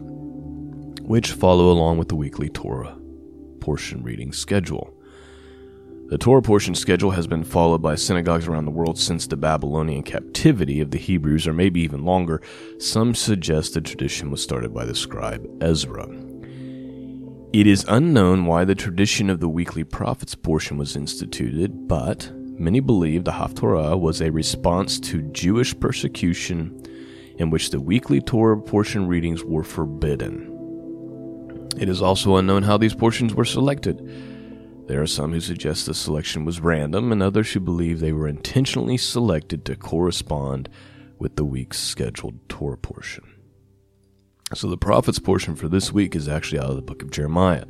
which 1.02 1.32
follow 1.32 1.70
along 1.70 1.98
with 1.98 2.08
the 2.08 2.16
weekly 2.16 2.48
Torah 2.48 2.96
portion 3.60 4.02
reading 4.02 4.32
schedule. 4.32 4.92
The 6.08 6.18
Torah 6.18 6.42
portion 6.42 6.76
schedule 6.76 7.10
has 7.10 7.26
been 7.26 7.42
followed 7.42 7.82
by 7.82 7.96
synagogues 7.96 8.46
around 8.46 8.64
the 8.64 8.70
world 8.70 8.96
since 8.96 9.26
the 9.26 9.36
Babylonian 9.36 10.04
captivity 10.04 10.80
of 10.80 10.92
the 10.92 10.98
Hebrews, 10.98 11.48
or 11.48 11.52
maybe 11.52 11.80
even 11.80 12.04
longer. 12.04 12.40
Some 12.78 13.14
suggest 13.14 13.74
the 13.74 13.80
tradition 13.80 14.30
was 14.30 14.40
started 14.40 14.72
by 14.72 14.84
the 14.84 14.94
scribe 14.94 15.44
Ezra. 15.60 16.06
It 17.52 17.66
is 17.66 17.84
unknown 17.88 18.44
why 18.44 18.64
the 18.64 18.76
tradition 18.76 19.30
of 19.30 19.40
the 19.40 19.48
weekly 19.48 19.82
prophets 19.82 20.36
portion 20.36 20.76
was 20.76 20.94
instituted, 20.94 21.88
but 21.88 22.30
many 22.58 22.80
believe 22.80 23.24
the 23.24 23.32
Haftorah 23.32 23.98
was 23.98 24.20
a 24.20 24.30
response 24.30 24.98
to 25.00 25.22
Jewish 25.22 25.78
persecution 25.78 26.82
in 27.38 27.50
which 27.50 27.70
the 27.70 27.80
weekly 27.80 28.20
Torah 28.20 28.60
portion 28.60 29.06
readings 29.06 29.44
were 29.44 29.64
forbidden. 29.64 30.52
It 31.78 31.88
is 31.88 32.00
also 32.00 32.36
unknown 32.36 32.62
how 32.62 32.78
these 32.78 32.94
portions 32.94 33.34
were 33.34 33.44
selected. 33.44 34.00
There 34.88 35.02
are 35.02 35.06
some 35.06 35.32
who 35.32 35.40
suggest 35.40 35.86
the 35.86 35.94
selection 35.94 36.44
was 36.44 36.60
random, 36.60 37.12
and 37.12 37.22
others 37.22 37.52
who 37.52 37.60
believe 37.60 38.00
they 38.00 38.12
were 38.12 38.28
intentionally 38.28 38.96
selected 38.96 39.64
to 39.64 39.76
correspond 39.76 40.68
with 41.18 41.36
the 41.36 41.44
week's 41.44 41.78
scheduled 41.78 42.48
Torah 42.48 42.78
portion. 42.78 43.24
So, 44.54 44.68
the 44.68 44.76
prophets 44.76 45.18
portion 45.18 45.56
for 45.56 45.68
this 45.68 45.92
week 45.92 46.14
is 46.14 46.28
actually 46.28 46.60
out 46.60 46.70
of 46.70 46.76
the 46.76 46.82
book 46.82 47.02
of 47.02 47.10
Jeremiah. 47.10 47.64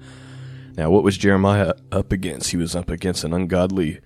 Now, 0.76 0.90
what 0.90 1.02
was 1.02 1.16
Jeremiah 1.16 1.73
up 1.90 2.12
against? 2.12 2.50
He 2.50 2.59
was 2.59 2.76
up 2.76 2.90
against 2.90 3.25
an 3.25 3.33
ungodly 3.33 4.00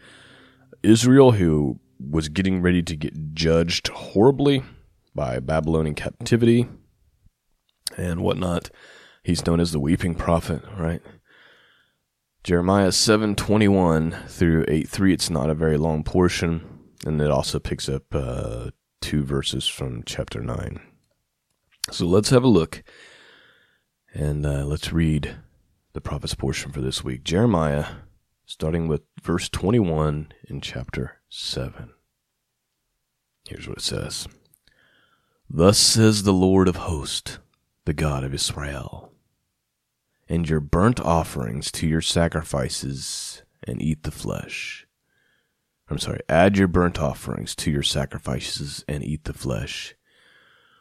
Israel 0.82 1.32
who 1.32 1.80
was 1.98 2.28
getting 2.28 2.62
ready 2.62 2.82
to 2.82 2.96
get 2.96 3.34
judged 3.34 3.88
horribly 3.88 4.62
by 5.14 5.38
Babylonian 5.38 5.94
captivity 5.94 6.68
and 7.96 8.20
whatnot. 8.20 8.70
He's 9.22 9.44
known 9.46 9.60
as 9.60 9.72
the 9.72 9.80
weeping 9.80 10.14
prophet, 10.14 10.62
right? 10.78 11.02
Jeremiah 12.42 12.90
7:21 12.90 14.26
through 14.28 14.64
8:3 14.66 15.12
it's 15.12 15.28
not 15.28 15.50
a 15.50 15.54
very 15.54 15.76
long 15.76 16.02
portion 16.02 16.62
and 17.04 17.20
it 17.20 17.30
also 17.30 17.58
picks 17.58 17.88
up 17.88 18.14
uh, 18.14 18.70
two 19.00 19.22
verses 19.22 19.66
from 19.66 20.02
chapter 20.04 20.40
9. 20.40 20.80
So 21.90 22.06
let's 22.06 22.30
have 22.30 22.44
a 22.44 22.48
look 22.48 22.82
and 24.14 24.46
uh, 24.46 24.64
let's 24.64 24.92
read 24.92 25.36
the 25.92 26.00
prophet's 26.00 26.34
portion 26.34 26.72
for 26.72 26.80
this 26.80 27.04
week. 27.04 27.24
Jeremiah 27.24 27.86
starting 28.50 28.88
with 28.88 29.02
verse 29.22 29.48
21 29.48 30.32
in 30.48 30.60
chapter 30.60 31.20
7. 31.28 31.90
Here's 33.48 33.68
what 33.68 33.78
it 33.78 33.84
says. 33.84 34.26
Thus 35.48 35.78
says 35.78 36.24
the 36.24 36.32
Lord 36.32 36.66
of 36.66 36.74
hosts, 36.74 37.38
the 37.84 37.92
God 37.92 38.24
of 38.24 38.34
Israel 38.34 39.12
and 40.28 40.48
your 40.48 40.58
burnt 40.58 40.98
offerings 40.98 41.70
to 41.70 41.86
your 41.86 42.00
sacrifices 42.00 43.44
and 43.62 43.80
eat 43.80 44.02
the 44.02 44.10
flesh. 44.10 44.84
I'm 45.88 45.98
sorry, 45.98 46.18
add 46.28 46.58
your 46.58 46.68
burnt 46.68 46.98
offerings 46.98 47.54
to 47.54 47.70
your 47.70 47.84
sacrifices 47.84 48.84
and 48.88 49.04
eat 49.04 49.24
the 49.24 49.32
flesh. 49.32 49.94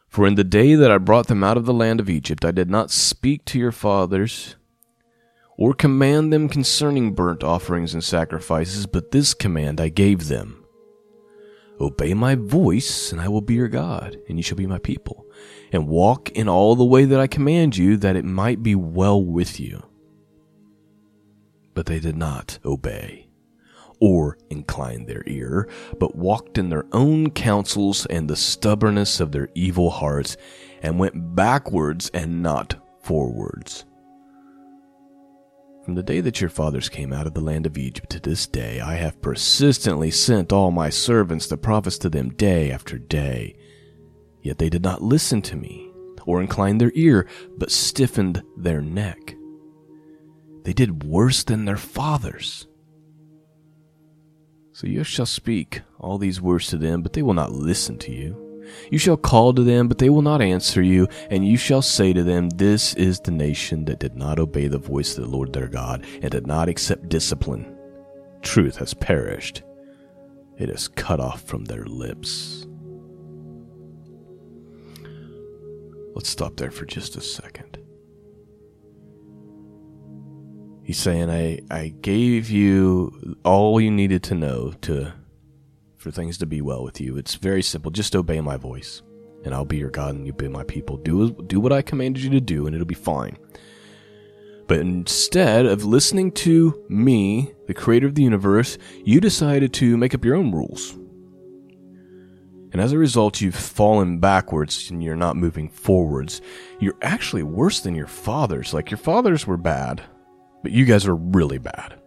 For 0.08 0.26
in 0.26 0.34
the 0.34 0.44
day 0.44 0.74
that 0.74 0.90
I 0.90 0.98
brought 0.98 1.28
them 1.28 1.44
out 1.44 1.58
of 1.58 1.68
the 1.68 1.74
land 1.74 2.00
of 2.00 2.10
Egypt, 2.10 2.44
I 2.44 2.50
did 2.50 2.72
not 2.72 2.90
speak 2.90 3.46
to 3.46 3.60
your 3.60 3.72
fathers 3.72 4.56
or 5.60 5.74
command 5.74 6.32
them 6.32 6.48
concerning 6.48 7.12
burnt 7.12 7.44
offerings 7.44 7.94
and 7.94 8.02
sacrifices, 8.02 8.88
but 8.88 9.12
this 9.12 9.34
command 9.34 9.82
I 9.82 9.90
gave 9.90 10.30
them 10.30 10.64
Obey 11.82 12.14
my 12.14 12.36
voice, 12.36 13.12
and 13.12 13.22
I 13.22 13.30
will 13.30 13.42
be 13.42 13.54
your 13.54 13.68
God, 13.68 14.18
and 14.28 14.38
you 14.38 14.44
shall 14.44 14.58
be 14.58 14.68
my 14.68 14.80
people 14.80 15.26
and 15.72 15.88
walk 15.88 16.30
in 16.32 16.50
all 16.50 16.76
the 16.76 16.86
way 16.86 17.06
that 17.06 17.20
I 17.20 17.28
command 17.28 17.78
you, 17.78 17.96
that 17.98 18.16
it 18.16 18.26
might 18.26 18.64
be 18.64 18.76
well 18.76 19.24
with 19.24 19.60
you. 19.60 19.84
But 21.74 21.86
they 21.86 22.00
did 22.00 22.18
not 22.18 22.60
obey 22.66 23.28
or 24.02 24.38
incline 24.50 25.06
their 25.06 25.24
ear, 25.28 25.70
but 26.00 26.16
walked 26.16 26.58
in 26.58 26.70
their 26.70 26.86
own 26.94 27.32
counsels 27.32 28.06
and 28.06 28.30
the 28.30 28.36
stubbornness 28.36 29.20
of 29.20 29.32
their 29.32 29.50
evil 29.56 29.90
hearts, 29.90 30.38
and 30.82 31.00
went 31.00 31.36
backwards 31.36 32.10
and 32.14 32.42
not 32.42 32.76
forwards. 33.02 33.86
From 35.90 35.96
the 35.96 36.04
day 36.04 36.22
that 36.22 36.40
your 36.40 36.52
fathers 36.52 36.88
came 36.88 37.12
out 37.12 37.26
of 37.26 37.34
the 37.34 37.42
land 37.42 37.66
of 37.66 37.76
Egypt 37.76 38.12
to 38.12 38.20
this 38.20 38.46
day, 38.46 38.80
I 38.80 38.94
have 38.98 39.24
persistently 39.24 40.12
sent 40.12 40.54
all 40.54 40.70
my 40.70 40.92
servants, 40.92 41.48
the 41.48 41.58
prophets, 41.58 41.98
to 41.98 42.12
them 42.12 42.30
day 42.30 42.70
after 42.70 43.00
day 43.00 43.56
Yet 44.44 44.60
they 44.60 44.70
did 44.70 44.84
not 44.84 45.02
listen 45.02 45.42
to 45.42 45.56
me, 45.56 45.90
or 46.28 46.42
incline 46.42 46.78
their 46.78 46.92
ear, 46.94 47.28
but 47.58 47.72
stiffened 47.72 48.44
their 48.56 48.84
neck. 48.84 49.36
They 50.64 50.74
did 50.74 51.04
worse 51.04 51.44
than 51.44 51.66
their 51.66 51.76
fathers. 51.76 52.68
So 54.74 54.86
you 54.86 55.04
shall 55.04 55.26
speak 55.26 55.82
all 55.98 56.20
these 56.20 56.40
words 56.40 56.68
to 56.68 56.78
them, 56.78 57.02
but 57.02 57.14
they 57.14 57.24
will 57.24 57.34
not 57.34 57.52
listen 57.52 57.98
to 57.98 58.12
you. 58.12 58.49
You 58.92 58.98
shall 58.98 59.18
call 59.18 59.54
to 59.54 59.64
them, 59.64 59.88
but 59.88 59.98
they 59.98 60.10
will 60.10 60.22
not 60.22 60.42
answer 60.42 60.82
you, 60.82 61.08
and 61.30 61.48
you 61.48 61.58
shall 61.58 61.82
say 61.82 62.14
to 62.14 62.24
them, 62.24 62.50
This 62.50 62.94
is 62.96 63.20
the 63.20 63.32
nation 63.32 63.86
that 63.86 64.00
did 64.00 64.16
not 64.16 64.40
obey 64.40 64.68
the 64.68 64.78
voice 64.78 65.18
of 65.18 65.24
the 65.24 65.30
Lord 65.30 65.54
their 65.54 65.68
God, 65.68 66.06
and 66.22 66.32
did 66.32 66.48
not 66.48 66.70
accept 66.70 67.10
discipline. 67.10 67.76
Truth 68.42 68.78
has 68.78 68.94
perished, 68.94 69.64
it 70.58 70.70
is 70.70 70.88
cut 70.88 71.20
off 71.20 71.42
from 71.42 71.66
their 71.66 71.86
lips. 71.86 72.66
Let's 76.16 76.30
stop 76.30 76.58
there 76.58 76.72
for 76.72 76.86
just 76.86 77.16
a 77.16 77.22
second. 77.22 77.78
He's 80.84 80.98
saying, 80.98 81.30
I, 81.30 81.60
I 81.70 81.90
gave 82.02 82.50
you 82.50 83.38
all 83.44 83.80
you 83.80 83.92
needed 83.92 84.24
to 84.24 84.36
know 84.36 84.74
to 84.82 85.14
for 86.00 86.10
things 86.12 86.38
to 86.40 86.46
be 86.46 86.62
well 86.62 86.84
with 86.84 87.00
you. 87.00 87.18
It's 87.18 87.36
very 87.36 87.62
simple. 87.62 87.92
Just 87.92 88.16
obey 88.16 88.42
my 88.42 88.58
voice, 88.58 89.02
and 89.44 89.54
I'll 89.54 89.66
be 89.66 89.78
your 89.78 89.92
God, 89.92 90.16
and 90.16 90.26
you'll 90.26 90.36
be 90.36 90.48
my 90.48 90.64
people. 90.64 90.98
Do 90.98 91.32
do 91.32 91.60
what 91.60 91.74
I 91.74 91.82
commanded 91.82 92.24
you 92.24 92.30
to 92.32 92.42
do, 92.42 92.66
and 92.66 92.74
it'll 92.74 92.88
be 92.88 92.96
fine. 92.96 93.38
But 94.68 94.80
instead 94.80 95.66
of 95.66 95.84
listening 95.84 96.32
to 96.34 96.86
me, 96.90 97.54
the 97.68 97.74
creator 97.74 98.08
of 98.08 98.16
the 98.16 98.24
universe, 98.24 98.78
you 99.04 99.20
decided 99.20 99.74
to 99.74 99.98
make 99.98 100.14
up 100.14 100.24
your 100.24 100.36
own 100.36 100.52
rules. 100.52 100.96
And 102.72 102.80
as 102.80 102.92
a 102.92 102.98
result, 103.00 103.42
you've 103.42 103.56
fallen 103.56 104.20
backwards 104.20 104.92
and 104.92 105.04
you're 105.04 105.16
not 105.16 105.36
moving 105.36 105.70
forwards. 105.70 106.40
You're 106.80 106.98
actually 107.02 107.42
worse 107.42 107.80
than 107.80 107.96
your 107.96 108.06
fathers. 108.06 108.72
Like, 108.72 108.92
your 108.92 109.00
fathers 109.00 109.48
were 109.48 109.58
bad, 109.58 110.04
but 110.62 110.72
you 110.72 110.86
guys 110.86 111.08
are 111.08 111.16
really 111.16 111.58
bad. 111.58 112.00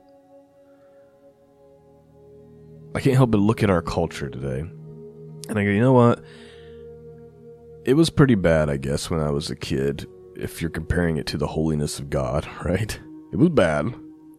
I 2.94 3.00
can't 3.00 3.16
help 3.16 3.30
but 3.30 3.38
look 3.38 3.62
at 3.62 3.70
our 3.70 3.82
culture 3.82 4.28
today. 4.28 4.60
And 5.48 5.58
I 5.58 5.64
go, 5.64 5.70
you 5.70 5.80
know 5.80 5.92
what? 5.92 6.22
It 7.84 7.94
was 7.94 8.10
pretty 8.10 8.34
bad, 8.34 8.70
I 8.70 8.76
guess, 8.76 9.10
when 9.10 9.20
I 9.20 9.30
was 9.30 9.50
a 9.50 9.56
kid, 9.56 10.06
if 10.36 10.60
you're 10.60 10.70
comparing 10.70 11.16
it 11.16 11.26
to 11.26 11.38
the 11.38 11.46
holiness 11.46 11.98
of 11.98 12.10
God, 12.10 12.46
right? 12.64 12.98
It 13.32 13.36
was 13.36 13.48
bad, 13.48 13.94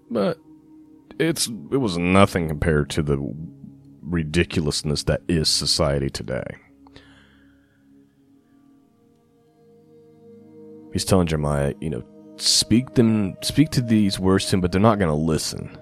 but 0.10 0.38
it's 1.20 1.48
it 1.48 1.78
was 1.78 1.98
nothing 1.98 2.48
compared 2.48 2.90
to 2.92 3.02
the 3.02 3.18
ridiculousness 4.02 5.04
that 5.04 5.22
is 5.28 5.50
society 5.50 6.10
today. 6.10 6.44
He's 10.92 11.06
telling 11.06 11.26
Jeremiah, 11.26 11.74
you 11.82 11.90
know, 11.90 12.04
speak 12.38 12.94
them 12.94 13.36
speak 13.42 13.70
to 13.72 13.82
these 13.82 14.20
words 14.20 14.46
to 14.46 14.58
him, 14.58 14.62
but 14.62 14.72
they're 14.72 14.80
not 14.80 15.00
gonna 15.00 15.16
listen. 15.16 15.76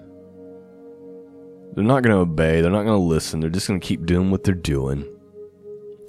They're 1.74 1.84
not 1.84 2.02
gonna 2.02 2.18
obey, 2.18 2.60
they're 2.60 2.70
not 2.70 2.84
gonna 2.84 2.98
listen, 2.98 3.40
they're 3.40 3.50
just 3.50 3.66
gonna 3.66 3.80
keep 3.80 4.04
doing 4.06 4.30
what 4.30 4.44
they're 4.44 4.54
doing. 4.54 5.06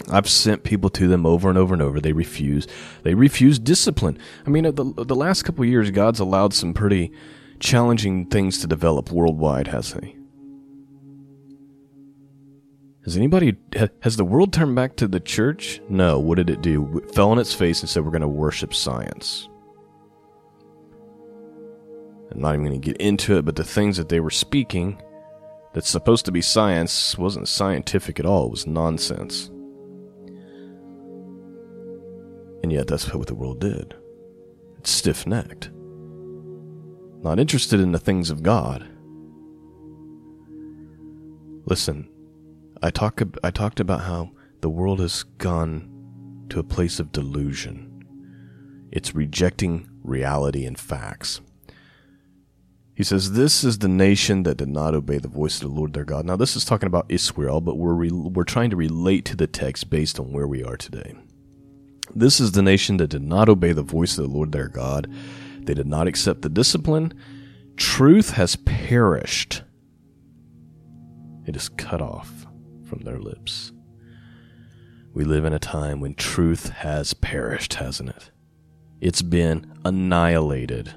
I've 0.10 0.29
sent 0.29 0.63
people 0.63 0.89
to 0.91 1.08
them 1.08 1.25
over 1.25 1.50
and 1.50 1.58
over 1.58 1.74
and 1.74 1.82
over. 1.82 2.01
They 2.01 2.12
refuse. 2.12 2.67
They 3.03 3.13
refuse 3.13 3.58
discipline. 3.58 4.17
I 4.46 4.50
mean, 4.50 4.63
the 4.63 4.93
the 4.98 5.15
last 5.15 5.43
couple 5.43 5.63
years, 5.63 5.91
God's 5.91 6.20
allowed 6.20 6.53
some 6.53 6.74
pretty 6.74 7.12
challenging 7.60 8.25
things 8.25 8.60
to 8.60 8.67
develop 8.67 9.12
worldwide, 9.12 9.67
hasn't 9.67 10.03
He? 10.03 10.17
Has 13.05 13.17
anybody 13.17 13.58
has 14.01 14.15
the 14.15 14.25
world 14.25 14.53
turned 14.53 14.75
back 14.75 14.96
to 14.98 15.08
the 15.08 15.20
church? 15.20 15.82
No. 15.89 16.20
What 16.20 16.36
did 16.36 16.50
it 16.50 16.62
do? 16.62 17.01
It 17.03 17.13
fell 17.13 17.32
on 17.32 17.39
its 17.39 17.53
face 17.53 17.82
and 17.82 17.89
said 17.89 18.05
we're 18.05 18.12
going 18.12 18.22
to 18.22 18.27
worship 18.27 18.74
science. 18.74 19.50
I'm 22.32 22.39
not 22.39 22.53
even 22.53 22.65
going 22.65 22.79
to 22.79 22.86
get 22.86 22.98
into 22.98 23.38
it, 23.38 23.43
but 23.43 23.58
the 23.58 23.63
things 23.63 23.98
that 23.98 24.08
they 24.08 24.22
were 24.22 24.29
speaking 24.29 25.01
that's 25.73 25.89
supposed 25.89 26.25
to 26.25 26.31
be 26.31 26.41
science 26.41 27.17
wasn't 27.17 27.47
scientific 27.47 28.19
at 28.19 28.25
all. 28.25 28.45
It 28.45 28.51
was 28.51 28.67
nonsense. 28.67 29.49
And 32.63 32.71
yet, 32.71 32.87
that's 32.87 33.13
what 33.13 33.27
the 33.27 33.35
world 33.35 33.59
did. 33.59 33.95
It's 34.77 34.91
stiff 34.91 35.27
necked. 35.27 35.71
Not 37.21 37.39
interested 37.39 37.79
in 37.79 37.91
the 37.91 37.99
things 37.99 38.29
of 38.29 38.43
God. 38.43 38.87
Listen, 41.65 42.09
I, 42.81 42.89
talk, 42.89 43.21
I 43.43 43.51
talked 43.51 43.79
about 43.79 44.01
how 44.01 44.31
the 44.61 44.69
world 44.69 44.99
has 44.99 45.23
gone 45.23 45.89
to 46.49 46.59
a 46.59 46.63
place 46.63 46.99
of 46.99 47.11
delusion. 47.11 47.89
It's 48.91 49.15
rejecting 49.15 49.89
reality 50.03 50.65
and 50.65 50.77
facts. 50.77 51.41
He 52.95 53.03
says, 53.03 53.31
This 53.31 53.63
is 53.63 53.79
the 53.79 53.88
nation 53.88 54.43
that 54.43 54.57
did 54.57 54.69
not 54.69 54.93
obey 54.93 55.17
the 55.17 55.27
voice 55.27 55.55
of 55.62 55.69
the 55.69 55.75
Lord 55.75 55.93
their 55.93 56.05
God. 56.05 56.25
Now, 56.25 56.35
this 56.35 56.55
is 56.55 56.65
talking 56.65 56.88
about 56.88 57.07
Israel, 57.09 57.59
but 57.59 57.77
we're, 57.77 57.93
re- 57.93 58.12
we're 58.12 58.43
trying 58.43 58.69
to 58.69 58.75
relate 58.75 59.25
to 59.25 59.35
the 59.35 59.47
text 59.47 59.89
based 59.89 60.19
on 60.19 60.31
where 60.31 60.47
we 60.47 60.63
are 60.63 60.77
today. 60.77 61.15
This 62.15 62.39
is 62.39 62.51
the 62.51 62.62
nation 62.62 62.97
that 62.97 63.09
did 63.09 63.23
not 63.23 63.50
obey 63.50 63.71
the 63.71 63.81
voice 63.81 64.17
of 64.17 64.25
the 64.25 64.29
Lord 64.31 64.51
their 64.51 64.67
God. 64.67 65.12
They 65.59 65.73
did 65.73 65.88
not 65.88 66.07
accept 66.07 66.41
the 66.41 66.50
discipline. 66.50 67.13
Truth 67.77 68.31
has 68.31 68.55
perished, 68.57 69.63
it 71.45 71.55
is 71.55 71.69
cut 71.69 72.01
off 72.01 72.45
from 72.85 73.00
their 73.00 73.19
lips. 73.19 73.71
We 75.13 75.23
live 75.23 75.45
in 75.45 75.53
a 75.53 75.59
time 75.59 76.00
when 76.00 76.15
truth 76.15 76.69
has 76.69 77.13
perished, 77.13 77.75
hasn't 77.75 78.10
it? 78.10 78.32
It's 79.01 79.21
been 79.21 79.73
annihilated 79.84 80.93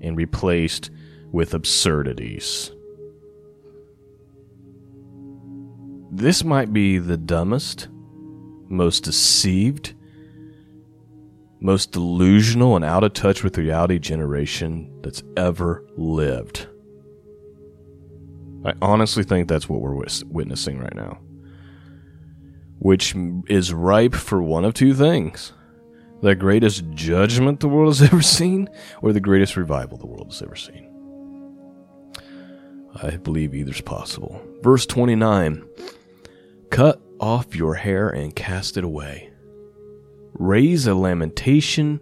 and 0.00 0.16
replaced 0.16 0.90
with 1.34 1.52
absurdities. 1.52 2.70
This 6.12 6.44
might 6.44 6.72
be 6.72 6.98
the 6.98 7.16
dumbest, 7.16 7.88
most 8.68 9.02
deceived, 9.02 9.94
most 11.60 11.90
delusional 11.90 12.76
and 12.76 12.84
out 12.84 13.02
of 13.02 13.14
touch 13.14 13.42
with 13.42 13.58
reality 13.58 13.98
generation 13.98 15.00
that's 15.02 15.24
ever 15.36 15.84
lived. 15.96 16.68
I 18.64 18.74
honestly 18.80 19.24
think 19.24 19.48
that's 19.48 19.68
what 19.68 19.80
we're 19.80 20.06
witnessing 20.26 20.78
right 20.78 20.94
now. 20.94 21.18
Which 22.78 23.16
is 23.48 23.74
ripe 23.74 24.14
for 24.14 24.40
one 24.40 24.64
of 24.64 24.74
two 24.74 24.94
things 24.94 25.52
the 26.22 26.36
greatest 26.36 26.88
judgment 26.92 27.58
the 27.58 27.68
world 27.68 27.98
has 27.98 28.02
ever 28.12 28.22
seen, 28.22 28.68
or 29.02 29.12
the 29.12 29.20
greatest 29.20 29.56
revival 29.56 29.98
the 29.98 30.06
world 30.06 30.28
has 30.28 30.40
ever 30.40 30.54
seen. 30.54 30.93
I 33.02 33.16
believe 33.16 33.54
either's 33.54 33.80
possible. 33.80 34.40
Verse 34.62 34.86
29 34.86 35.66
Cut 36.70 37.00
off 37.20 37.54
your 37.54 37.74
hair 37.74 38.08
and 38.08 38.34
cast 38.34 38.76
it 38.76 38.84
away. 38.84 39.30
Raise 40.32 40.86
a 40.86 40.94
lamentation 40.94 42.00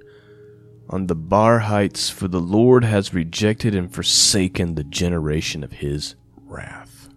on 0.88 1.06
the 1.06 1.14
bar 1.14 1.60
heights, 1.60 2.10
for 2.10 2.28
the 2.28 2.40
Lord 2.40 2.84
has 2.84 3.14
rejected 3.14 3.74
and 3.74 3.92
forsaken 3.92 4.74
the 4.74 4.84
generation 4.84 5.64
of 5.64 5.72
his 5.72 6.14
wrath. 6.36 7.08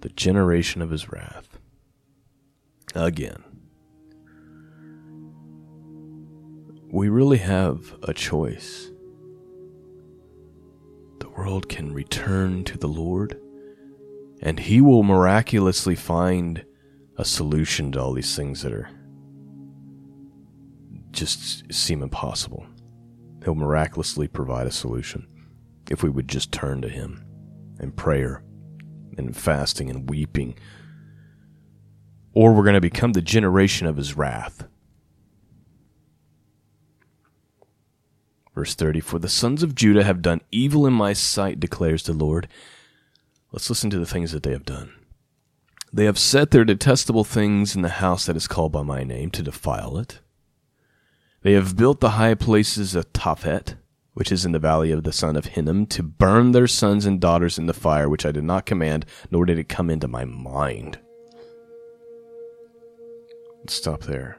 The 0.00 0.08
generation 0.10 0.82
of 0.82 0.90
his 0.90 1.10
wrath. 1.10 1.58
Again. 2.94 3.42
We 6.90 7.08
really 7.08 7.38
have 7.38 7.94
a 8.02 8.14
choice 8.14 8.90
world 11.36 11.68
can 11.68 11.92
return 11.92 12.64
to 12.64 12.78
the 12.78 12.88
Lord, 12.88 13.40
and 14.40 14.58
He 14.58 14.80
will 14.80 15.02
miraculously 15.02 15.94
find 15.94 16.64
a 17.16 17.24
solution 17.24 17.92
to 17.92 18.00
all 18.00 18.12
these 18.12 18.34
things 18.36 18.62
that 18.62 18.72
are 18.72 18.88
just 21.12 21.72
seem 21.72 22.02
impossible. 22.02 22.66
He'll 23.44 23.54
miraculously 23.54 24.28
provide 24.28 24.66
a 24.66 24.72
solution 24.72 25.26
if 25.90 26.02
we 26.02 26.10
would 26.10 26.28
just 26.28 26.52
turn 26.52 26.82
to 26.82 26.88
Him 26.88 27.24
in 27.80 27.92
prayer 27.92 28.42
and 29.16 29.36
fasting 29.36 29.88
and 29.88 30.08
weeping. 30.08 30.58
Or 32.32 32.52
we're 32.52 32.64
going 32.64 32.74
to 32.74 32.80
become 32.80 33.12
the 33.12 33.22
generation 33.22 33.86
of 33.86 33.96
His 33.96 34.16
wrath 34.16 34.66
Verse 38.56 38.74
30 38.74 39.00
For 39.00 39.18
the 39.18 39.28
sons 39.28 39.62
of 39.62 39.74
Judah 39.74 40.02
have 40.02 40.22
done 40.22 40.40
evil 40.50 40.86
in 40.86 40.94
my 40.94 41.12
sight, 41.12 41.60
declares 41.60 42.02
the 42.02 42.14
Lord. 42.14 42.48
Let's 43.52 43.68
listen 43.68 43.90
to 43.90 43.98
the 43.98 44.06
things 44.06 44.32
that 44.32 44.42
they 44.42 44.50
have 44.50 44.64
done. 44.64 44.92
They 45.92 46.06
have 46.06 46.18
set 46.18 46.50
their 46.50 46.64
detestable 46.64 47.22
things 47.22 47.76
in 47.76 47.82
the 47.82 47.88
house 47.88 48.26
that 48.26 48.36
is 48.36 48.48
called 48.48 48.72
by 48.72 48.82
my 48.82 49.04
name 49.04 49.30
to 49.32 49.42
defile 49.42 49.98
it. 49.98 50.20
They 51.42 51.52
have 51.52 51.76
built 51.76 52.00
the 52.00 52.10
high 52.10 52.34
places 52.34 52.94
of 52.94 53.12
Topheth, 53.12 53.76
which 54.14 54.32
is 54.32 54.46
in 54.46 54.52
the 54.52 54.58
valley 54.58 54.90
of 54.90 55.04
the 55.04 55.12
son 55.12 55.36
of 55.36 55.44
Hinnom, 55.44 55.86
to 55.88 56.02
burn 56.02 56.52
their 56.52 56.66
sons 56.66 57.04
and 57.04 57.20
daughters 57.20 57.58
in 57.58 57.66
the 57.66 57.74
fire, 57.74 58.08
which 58.08 58.24
I 58.24 58.32
did 58.32 58.44
not 58.44 58.66
command, 58.66 59.04
nor 59.30 59.44
did 59.44 59.58
it 59.58 59.68
come 59.68 59.90
into 59.90 60.08
my 60.08 60.24
mind. 60.24 60.98
Let's 63.58 63.74
stop 63.74 64.04
there. 64.04 64.38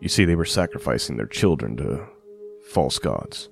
You 0.00 0.08
see, 0.08 0.24
they 0.24 0.34
were 0.34 0.44
sacrificing 0.44 1.16
their 1.16 1.26
children 1.26 1.76
to 1.78 2.06
false 2.70 2.98
gods, 2.98 3.48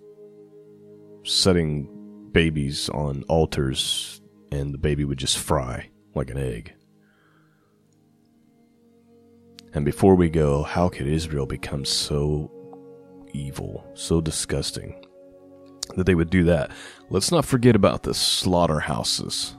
setting 1.25 1.89
babies 2.33 2.89
on 2.91 3.23
altars, 3.25 4.21
and 4.53 4.75
the 4.75 4.79
baby 4.79 5.05
would 5.05 5.19
just 5.19 5.39
fry 5.39 5.91
like 6.15 6.31
an 6.31 6.39
egg. 6.39 6.75
And 9.73 9.85
before 9.85 10.15
we 10.15 10.29
go, 10.29 10.63
how 10.63 10.89
could 10.89 11.07
Israel 11.07 11.47
become 11.47 11.85
so 11.85 12.51
evil, 13.33 13.85
so 13.95 14.21
disgusting, 14.21 15.05
that 15.97 16.05
they 16.05 16.15
would 16.15 16.31
do 16.31 16.45
that? 16.45 16.71
Let's 17.11 17.33
not 17.33 17.45
forget 17.45 17.75
about 17.75 18.05
the 18.05 18.15
slaughterhouses, 18.15 19.57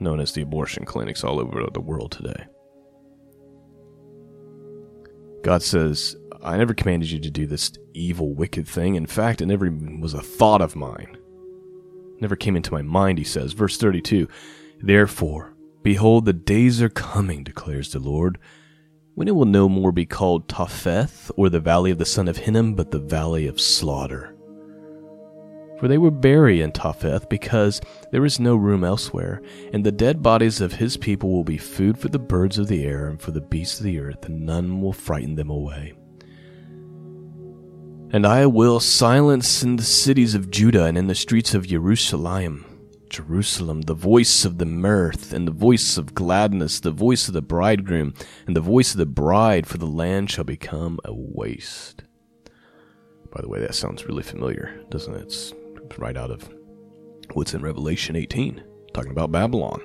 known 0.00 0.18
as 0.18 0.32
the 0.32 0.42
abortion 0.42 0.84
clinics 0.84 1.22
all 1.22 1.38
over 1.38 1.64
the 1.72 1.80
world 1.80 2.10
today. 2.12 2.46
God 5.46 5.62
says, 5.62 6.16
I 6.42 6.56
never 6.56 6.74
commanded 6.74 7.08
you 7.08 7.20
to 7.20 7.30
do 7.30 7.46
this 7.46 7.70
evil, 7.94 8.34
wicked 8.34 8.66
thing. 8.66 8.96
In 8.96 9.06
fact, 9.06 9.40
it 9.40 9.46
never 9.46 9.70
was 10.00 10.12
a 10.12 10.20
thought 10.20 10.60
of 10.60 10.74
mine. 10.74 11.16
It 12.16 12.20
never 12.20 12.34
came 12.34 12.56
into 12.56 12.72
my 12.72 12.82
mind, 12.82 13.18
he 13.18 13.24
says. 13.24 13.52
Verse 13.52 13.76
32 13.76 14.26
Therefore, 14.82 15.54
behold, 15.84 16.24
the 16.24 16.32
days 16.32 16.82
are 16.82 16.88
coming, 16.88 17.44
declares 17.44 17.92
the 17.92 18.00
Lord, 18.00 18.40
when 19.14 19.28
it 19.28 19.36
will 19.36 19.44
no 19.44 19.68
more 19.68 19.92
be 19.92 20.04
called 20.04 20.48
Topheth, 20.48 21.30
or 21.36 21.48
the 21.48 21.60
valley 21.60 21.92
of 21.92 21.98
the 21.98 22.04
son 22.04 22.26
of 22.26 22.38
Hinnom, 22.38 22.74
but 22.74 22.90
the 22.90 22.98
valley 22.98 23.46
of 23.46 23.60
slaughter 23.60 24.35
for 25.78 25.88
they 25.88 25.98
will 25.98 26.10
bury 26.10 26.60
in 26.62 26.72
Topheth, 26.72 27.28
because 27.28 27.80
there 28.10 28.24
is 28.24 28.40
no 28.40 28.56
room 28.56 28.84
elsewhere, 28.84 29.42
and 29.72 29.84
the 29.84 29.92
dead 29.92 30.22
bodies 30.22 30.60
of 30.60 30.72
his 30.72 30.96
people 30.96 31.30
will 31.30 31.44
be 31.44 31.58
food 31.58 31.98
for 31.98 32.08
the 32.08 32.18
birds 32.18 32.58
of 32.58 32.68
the 32.68 32.84
air 32.84 33.08
and 33.08 33.20
for 33.20 33.30
the 33.30 33.40
beasts 33.40 33.78
of 33.78 33.84
the 33.84 33.98
earth, 33.98 34.24
and 34.26 34.46
none 34.46 34.80
will 34.80 34.92
frighten 34.92 35.34
them 35.34 35.50
away. 35.50 35.92
And 38.12 38.26
I 38.26 38.46
will 38.46 38.80
silence 38.80 39.62
in 39.62 39.76
the 39.76 39.82
cities 39.82 40.34
of 40.34 40.50
Judah 40.50 40.84
and 40.84 40.96
in 40.96 41.08
the 41.08 41.14
streets 41.14 41.54
of 41.54 41.66
Jerusalem, 41.66 42.64
Jerusalem, 43.10 43.82
the 43.82 43.94
voice 43.94 44.44
of 44.44 44.58
the 44.58 44.66
mirth 44.66 45.32
and 45.32 45.46
the 45.46 45.52
voice 45.52 45.98
of 45.98 46.14
gladness, 46.14 46.80
the 46.80 46.90
voice 46.90 47.28
of 47.28 47.34
the 47.34 47.42
bridegroom 47.42 48.14
and 48.46 48.56
the 48.56 48.60
voice 48.60 48.92
of 48.92 48.98
the 48.98 49.06
bride, 49.06 49.66
for 49.66 49.78
the 49.78 49.86
land 49.86 50.30
shall 50.30 50.44
become 50.44 50.98
a 51.04 51.12
waste. 51.12 52.02
By 53.30 53.42
the 53.42 53.48
way, 53.48 53.60
that 53.60 53.74
sounds 53.74 54.06
really 54.06 54.22
familiar, 54.22 54.80
doesn't 54.88 55.14
it? 55.14 55.22
It's 55.22 55.52
Right 55.98 56.16
out 56.16 56.30
of 56.30 56.48
what's 57.32 57.54
in 57.54 57.62
Revelation 57.62 58.16
18, 58.16 58.62
talking 58.92 59.10
about 59.10 59.32
Babylon. 59.32 59.80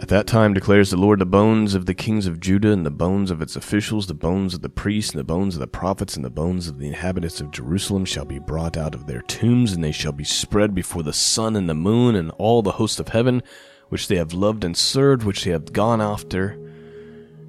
At 0.00 0.08
that 0.08 0.26
time 0.26 0.54
declares 0.54 0.90
the 0.90 0.96
Lord, 0.96 1.20
the 1.20 1.26
bones 1.26 1.74
of 1.74 1.86
the 1.86 1.94
kings 1.94 2.26
of 2.26 2.40
Judah, 2.40 2.72
and 2.72 2.84
the 2.84 2.90
bones 2.90 3.30
of 3.30 3.40
its 3.40 3.54
officials, 3.54 4.06
the 4.06 4.14
bones 4.14 4.52
of 4.52 4.60
the 4.60 4.68
priests, 4.68 5.12
and 5.12 5.20
the 5.20 5.24
bones 5.24 5.54
of 5.54 5.60
the 5.60 5.68
prophets, 5.68 6.16
and 6.16 6.24
the 6.24 6.30
bones 6.30 6.66
of 6.66 6.78
the 6.78 6.88
inhabitants 6.88 7.40
of 7.40 7.52
Jerusalem 7.52 8.04
shall 8.04 8.24
be 8.24 8.40
brought 8.40 8.76
out 8.76 8.94
of 8.94 9.06
their 9.06 9.22
tombs, 9.22 9.72
and 9.72 9.84
they 9.84 9.92
shall 9.92 10.12
be 10.12 10.24
spread 10.24 10.74
before 10.74 11.04
the 11.04 11.12
sun 11.12 11.54
and 11.54 11.68
the 11.68 11.74
moon, 11.74 12.16
and 12.16 12.32
all 12.32 12.60
the 12.60 12.72
host 12.72 12.98
of 12.98 13.08
heaven, 13.08 13.40
which 13.88 14.08
they 14.08 14.16
have 14.16 14.32
loved 14.32 14.64
and 14.64 14.76
served, 14.76 15.22
which 15.22 15.44
they 15.44 15.52
have 15.52 15.72
gone 15.72 16.00
after, 16.00 16.50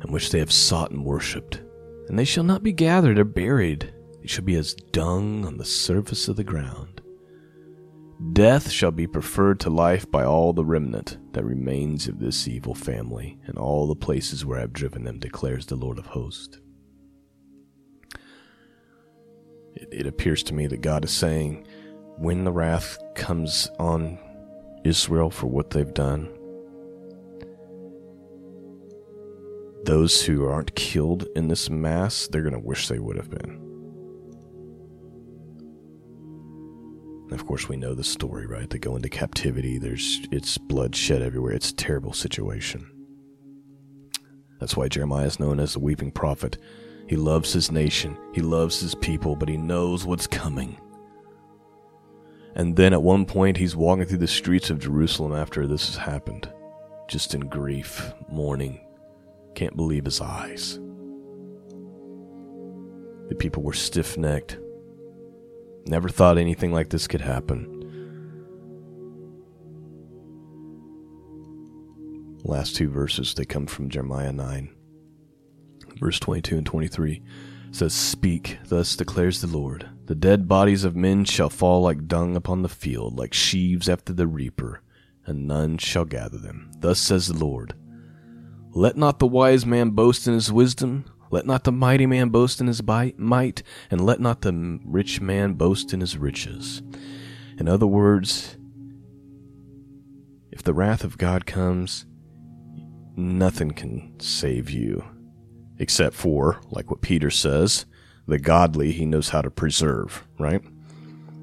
and 0.01 0.11
which 0.11 0.29
they 0.29 0.39
have 0.39 0.51
sought 0.51 0.91
and 0.91 1.03
worshipped. 1.03 1.61
And 2.07 2.19
they 2.19 2.25
shall 2.25 2.43
not 2.43 2.61
be 2.61 2.73
gathered 2.73 3.17
or 3.17 3.25
buried, 3.25 3.91
they 4.25 4.29
shall 4.29 4.43
be 4.43 4.55
as 4.55 4.73
dung 4.73 5.45
on 5.45 5.57
the 5.57 5.63
surface 5.63 6.27
of 6.27 6.35
the 6.35 6.43
ground. 6.43 6.99
Death 8.33 8.71
shall 8.71 8.89
be 8.89 9.05
preferred 9.05 9.59
to 9.59 9.69
life 9.69 10.09
by 10.09 10.25
all 10.25 10.51
the 10.51 10.65
remnant 10.65 11.19
that 11.33 11.45
remains 11.45 12.07
of 12.07 12.17
this 12.17 12.47
evil 12.47 12.73
family, 12.73 13.37
and 13.45 13.55
all 13.55 13.85
the 13.85 13.95
places 13.95 14.43
where 14.43 14.57
I 14.57 14.61
have 14.61 14.73
driven 14.73 15.03
them, 15.03 15.19
declares 15.19 15.67
the 15.67 15.75
Lord 15.75 15.99
of 15.99 16.07
hosts. 16.07 16.57
It, 19.75 19.89
it 19.91 20.07
appears 20.07 20.41
to 20.41 20.55
me 20.55 20.65
that 20.67 20.81
God 20.81 21.05
is 21.05 21.11
saying, 21.11 21.67
when 22.17 22.45
the 22.45 22.51
wrath 22.51 22.97
comes 23.13 23.69
on 23.77 24.17
Israel 24.83 25.29
for 25.29 25.45
what 25.45 25.69
they've 25.69 25.93
done, 25.93 26.35
those 29.83 30.23
who 30.23 30.47
aren't 30.47 30.73
killed 30.73 31.27
in 31.35 31.47
this 31.47 31.69
mass, 31.69 32.27
they're 32.27 32.41
going 32.41 32.53
to 32.53 32.59
wish 32.59 32.87
they 32.87 32.97
would 32.97 33.17
have 33.17 33.29
been. 33.29 33.64
Of 37.31 37.45
course, 37.47 37.67
we 37.67 37.75
know 37.75 37.95
the 37.95 38.03
story, 38.03 38.45
right? 38.45 38.69
They 38.69 38.77
go 38.77 38.95
into 38.95 39.09
captivity. 39.09 39.77
There's 39.77 40.21
it's 40.31 40.57
bloodshed 40.57 41.21
everywhere. 41.21 41.53
It's 41.53 41.71
a 41.71 41.75
terrible 41.75 42.13
situation. 42.13 42.87
That's 44.59 44.77
why 44.77 44.87
Jeremiah 44.87 45.25
is 45.25 45.39
known 45.39 45.59
as 45.59 45.73
the 45.73 45.79
weeping 45.79 46.11
prophet. 46.11 46.57
He 47.07 47.15
loves 47.15 47.53
his 47.53 47.71
nation, 47.71 48.17
he 48.33 48.41
loves 48.41 48.79
his 48.79 48.95
people, 48.95 49.35
but 49.35 49.49
he 49.49 49.57
knows 49.57 50.05
what's 50.05 50.27
coming. 50.27 50.79
And 52.55 52.75
then 52.75 52.93
at 52.93 53.03
one 53.03 53.25
point, 53.25 53.57
he's 53.57 53.75
walking 53.75 54.05
through 54.05 54.19
the 54.19 54.27
streets 54.27 54.69
of 54.69 54.79
Jerusalem 54.79 55.33
after 55.33 55.67
this 55.67 55.87
has 55.87 55.97
happened, 55.97 56.49
just 57.07 57.35
in 57.35 57.41
grief, 57.41 58.13
mourning, 58.29 58.79
can't 59.55 59.75
believe 59.75 60.05
his 60.05 60.21
eyes. 60.21 60.79
The 63.27 63.35
people 63.37 63.61
were 63.61 63.73
stiff 63.73 64.17
necked, 64.17 64.57
Never 65.85 66.09
thought 66.09 66.37
anything 66.37 66.73
like 66.73 66.89
this 66.89 67.07
could 67.07 67.21
happen. 67.21 67.71
Last 72.43 72.75
two 72.75 72.89
verses, 72.89 73.33
they 73.33 73.45
come 73.45 73.67
from 73.67 73.89
Jeremiah 73.89 74.31
9. 74.31 74.69
Verse 75.99 76.19
22 76.19 76.57
and 76.57 76.65
23 76.65 77.21
says, 77.71 77.93
Speak, 77.93 78.59
thus 78.67 78.95
declares 78.95 79.41
the 79.41 79.47
Lord. 79.47 79.89
The 80.05 80.15
dead 80.15 80.47
bodies 80.47 80.83
of 80.83 80.95
men 80.95 81.25
shall 81.25 81.49
fall 81.49 81.81
like 81.81 82.07
dung 82.07 82.35
upon 82.35 82.61
the 82.61 82.69
field, 82.69 83.17
like 83.17 83.33
sheaves 83.33 83.89
after 83.89 84.13
the 84.13 84.27
reaper, 84.27 84.81
and 85.25 85.47
none 85.47 85.77
shall 85.77 86.05
gather 86.05 86.37
them. 86.37 86.71
Thus 86.79 86.99
says 86.99 87.27
the 87.27 87.37
Lord. 87.37 87.73
Let 88.71 88.97
not 88.97 89.19
the 89.19 89.27
wise 89.27 89.65
man 89.65 89.91
boast 89.91 90.27
in 90.27 90.33
his 90.33 90.51
wisdom, 90.51 91.05
let 91.31 91.45
not 91.45 91.63
the 91.63 91.71
mighty 91.71 92.05
man 92.05 92.29
boast 92.29 92.61
in 92.61 92.67
his 92.67 92.81
might, 92.83 93.63
and 93.91 94.05
let 94.05 94.19
not 94.19 94.41
the 94.41 94.79
rich 94.85 95.21
man 95.21 95.53
boast 95.53 95.93
in 95.93 96.01
his 96.01 96.17
riches. 96.17 96.81
In 97.57 97.67
other 97.67 97.87
words, 97.87 98.57
if 100.51 100.63
the 100.63 100.73
wrath 100.73 101.03
of 101.03 101.17
God 101.17 101.45
comes, 101.45 102.05
nothing 103.15 103.71
can 103.71 104.19
save 104.19 104.69
you. 104.69 105.03
Except 105.77 106.15
for, 106.15 106.61
like 106.69 106.89
what 106.89 107.01
Peter 107.01 107.29
says, 107.29 107.85
the 108.27 108.39
godly 108.39 108.91
he 108.91 109.05
knows 109.05 109.29
how 109.29 109.41
to 109.41 109.51
preserve, 109.51 110.25
right? 110.39 110.61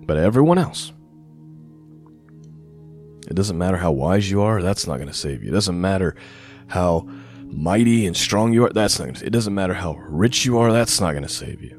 But 0.07 0.17
everyone 0.17 0.59
else, 0.59 0.93
it 3.29 3.35
doesn't 3.35 3.59
matter 3.59 3.77
how 3.77 3.93
wise 3.93 4.31
you 4.31 4.43
are, 4.43 4.63
that's 4.63 4.87
not 4.87 4.97
going 4.97 5.09
to 5.09 5.15
save 5.15 5.43
you. 5.43 5.51
It 5.51 5.55
doesn't 5.55 5.81
matter 5.81 6.17
how 6.69 7.09
mighty 7.53 8.07
and 8.07 8.17
strong 8.17 8.53
you 8.53 8.65
are, 8.65 8.71
that's 8.71 8.99
not 8.99 9.07
gonna, 9.07 9.25
it 9.25 9.31
doesn't 9.31 9.55
matter 9.55 9.75
how 9.75 9.95
rich 10.09 10.45
you 10.45 10.59
are, 10.59 10.73
that's 10.73 11.01
not 11.01 11.13
going 11.13 11.23
to 11.23 11.29
save 11.29 11.63
you. 11.63 11.79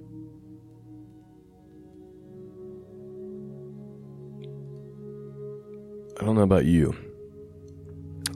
I 6.19 6.25
don't 6.25 6.35
know 6.35 6.41
about 6.41 6.65
you. 6.65 6.95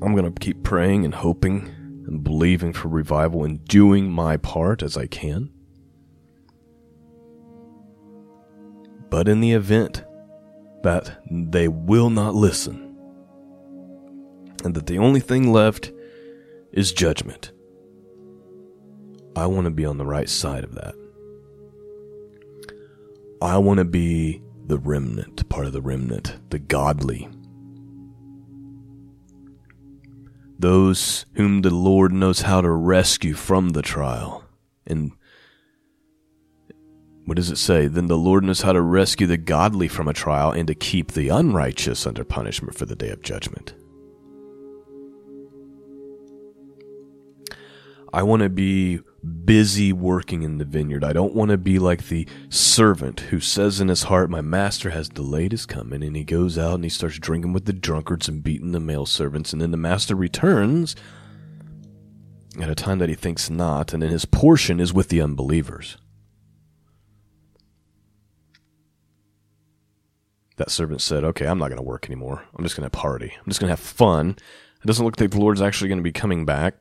I'm 0.01 0.15
going 0.15 0.31
to 0.31 0.39
keep 0.39 0.63
praying 0.63 1.05
and 1.05 1.13
hoping 1.13 1.73
and 2.07 2.23
believing 2.23 2.73
for 2.73 2.87
revival 2.87 3.43
and 3.43 3.63
doing 3.65 4.11
my 4.11 4.37
part 4.37 4.81
as 4.81 4.97
I 4.97 5.07
can. 5.07 5.49
But 9.09 9.27
in 9.27 9.39
the 9.39 9.53
event 9.53 10.03
that 10.83 11.23
they 11.31 11.67
will 11.67 12.09
not 12.09 12.35
listen, 12.35 12.95
and 14.63 14.75
that 14.75 14.87
the 14.87 14.97
only 14.97 15.19
thing 15.19 15.51
left 15.51 15.91
is 16.77 16.93
judgment. 16.93 17.51
I 19.35 19.47
want 19.47 19.65
to 19.65 19.71
be 19.71 19.83
on 19.83 19.97
the 19.97 20.05
right 20.05 20.29
side 20.29 20.63
of 20.63 20.75
that. 20.75 20.93
I 23.41 23.57
want 23.57 23.79
to 23.79 23.85
be 23.85 24.43
the 24.67 24.77
remnant, 24.77 25.49
part 25.49 25.65
of 25.65 25.73
the 25.73 25.81
remnant, 25.81 26.37
the 26.51 26.59
godly. 26.59 27.29
Those 30.59 31.25
whom 31.33 31.63
the 31.63 31.73
Lord 31.73 32.13
knows 32.13 32.41
how 32.41 32.61
to 32.61 32.69
rescue 32.69 33.33
from 33.33 33.69
the 33.69 33.81
trial. 33.81 34.43
And 34.85 35.13
what 37.25 37.37
does 37.37 37.49
it 37.49 37.57
say? 37.57 37.87
Then 37.87 38.05
the 38.05 38.17
Lord 38.17 38.43
knows 38.43 38.61
how 38.61 38.73
to 38.73 38.81
rescue 38.81 39.25
the 39.25 39.37
godly 39.37 39.87
from 39.87 40.07
a 40.07 40.13
trial 40.13 40.51
and 40.51 40.67
to 40.67 40.75
keep 40.75 41.13
the 41.13 41.29
unrighteous 41.29 42.05
under 42.05 42.23
punishment 42.23 42.75
for 42.75 42.85
the 42.85 42.95
day 42.95 43.09
of 43.09 43.23
judgment. 43.23 43.73
I 48.13 48.23
want 48.23 48.41
to 48.41 48.49
be 48.49 48.99
busy 49.45 49.91
working 49.91 50.43
in 50.43 50.57
the 50.57 50.65
vineyard. 50.65 51.03
I 51.03 51.13
don't 51.13 51.33
want 51.33 51.51
to 51.51 51.57
be 51.57 51.79
like 51.79 52.07
the 52.07 52.27
servant 52.49 53.19
who 53.21 53.39
says 53.39 53.79
in 53.79 53.89
his 53.89 54.03
heart, 54.03 54.29
My 54.29 54.41
master 54.41 54.91
has 54.91 55.09
delayed 55.09 55.51
his 55.51 55.65
coming, 55.65 56.03
and 56.03 56.15
he 56.15 56.23
goes 56.23 56.57
out 56.57 56.75
and 56.75 56.83
he 56.83 56.89
starts 56.89 57.19
drinking 57.19 57.53
with 57.53 57.65
the 57.65 57.73
drunkards 57.73 58.27
and 58.27 58.43
beating 58.43 58.71
the 58.71 58.79
male 58.79 59.05
servants, 59.05 59.53
and 59.53 59.61
then 59.61 59.71
the 59.71 59.77
master 59.77 60.15
returns 60.15 60.95
at 62.59 62.69
a 62.69 62.75
time 62.75 62.99
that 62.99 63.09
he 63.09 63.15
thinks 63.15 63.49
not, 63.49 63.93
and 63.93 64.01
then 64.01 64.09
his 64.09 64.25
portion 64.25 64.79
is 64.79 64.93
with 64.93 65.09
the 65.09 65.21
unbelievers. 65.21 65.97
That 70.55 70.71
servant 70.71 71.01
said, 71.01 71.23
Okay, 71.23 71.45
I'm 71.45 71.59
not 71.59 71.67
going 71.67 71.77
to 71.77 71.83
work 71.83 72.07
anymore. 72.07 72.43
I'm 72.55 72.63
just 72.63 72.75
going 72.75 72.89
to 72.89 72.97
party. 72.97 73.33
I'm 73.37 73.45
just 73.45 73.59
going 73.59 73.67
to 73.67 73.75
have 73.75 73.79
fun. 73.79 74.35
It 74.83 74.87
doesn't 74.87 75.05
look 75.05 75.19
like 75.19 75.31
the 75.31 75.39
Lord's 75.39 75.61
actually 75.61 75.87
going 75.87 75.99
to 75.99 76.03
be 76.03 76.11
coming 76.11 76.45
back. 76.45 76.75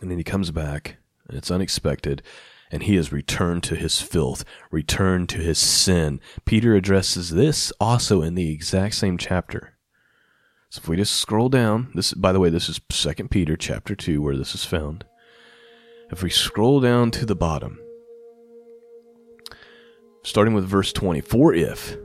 And 0.00 0.10
then 0.10 0.18
he 0.18 0.24
comes 0.24 0.50
back, 0.50 0.96
and 1.28 1.36
it's 1.36 1.50
unexpected, 1.50 2.22
and 2.70 2.84
he 2.84 2.96
has 2.96 3.12
returned 3.12 3.62
to 3.64 3.74
his 3.74 4.00
filth, 4.00 4.44
returned 4.70 5.28
to 5.30 5.38
his 5.38 5.58
sin. 5.58 6.20
Peter 6.44 6.74
addresses 6.74 7.30
this 7.30 7.72
also 7.80 8.22
in 8.22 8.34
the 8.34 8.50
exact 8.50 8.94
same 8.94 9.18
chapter. 9.18 9.76
So 10.70 10.80
if 10.82 10.88
we 10.88 10.96
just 10.96 11.16
scroll 11.16 11.48
down, 11.48 11.90
this 11.94 12.14
by 12.14 12.32
the 12.32 12.38
way, 12.38 12.48
this 12.48 12.68
is 12.68 12.80
Second 12.90 13.30
Peter 13.30 13.56
chapter 13.56 13.96
2 13.96 14.22
where 14.22 14.36
this 14.36 14.54
is 14.54 14.64
found. 14.64 15.04
If 16.12 16.22
we 16.22 16.30
scroll 16.30 16.80
down 16.80 17.10
to 17.12 17.26
the 17.26 17.34
bottom, 17.34 17.80
starting 20.22 20.54
with 20.54 20.64
verse 20.64 20.92
20, 20.92 21.20
for 21.22 21.52
if 21.52 21.96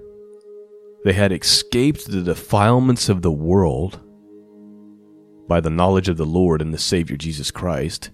they 1.03 1.13
had 1.13 1.31
escaped 1.31 2.07
the 2.07 2.23
defilements 2.23 3.07
of 3.07 3.21
the 3.21 3.31
world 3.31 3.99
by 5.47 5.59
the 5.59 5.69
knowledge 5.69 6.09
of 6.09 6.17
the 6.17 6.25
Lord 6.25 6.61
and 6.61 6.73
the 6.73 6.77
Savior 6.77 7.17
Jesus 7.17 7.51
Christ, 7.51 8.09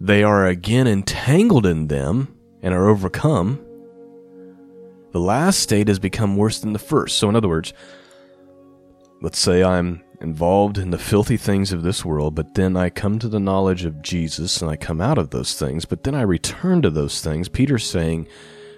they 0.00 0.22
are 0.22 0.46
again 0.46 0.86
entangled 0.86 1.66
in 1.66 1.88
them 1.88 2.36
and 2.62 2.74
are 2.74 2.88
overcome. 2.88 3.64
The 5.12 5.20
last 5.20 5.60
state 5.60 5.88
has 5.88 5.98
become 5.98 6.36
worse 6.36 6.58
than 6.58 6.72
the 6.72 6.78
first. 6.78 7.18
So, 7.18 7.28
in 7.28 7.36
other 7.36 7.48
words, 7.48 7.72
let's 9.22 9.38
say 9.38 9.62
I'm 9.62 10.02
involved 10.20 10.78
in 10.78 10.90
the 10.90 10.98
filthy 10.98 11.36
things 11.36 11.72
of 11.72 11.82
this 11.82 12.04
world, 12.04 12.34
but 12.34 12.54
then 12.54 12.76
I 12.76 12.90
come 12.90 13.18
to 13.18 13.28
the 13.28 13.40
knowledge 13.40 13.84
of 13.84 14.02
Jesus 14.02 14.60
and 14.60 14.70
I 14.70 14.76
come 14.76 15.00
out 15.00 15.18
of 15.18 15.30
those 15.30 15.58
things, 15.58 15.84
but 15.84 16.04
then 16.04 16.14
I 16.14 16.22
return 16.22 16.82
to 16.82 16.90
those 16.90 17.20
things. 17.20 17.48
Peter's 17.48 17.88
saying 17.88 18.28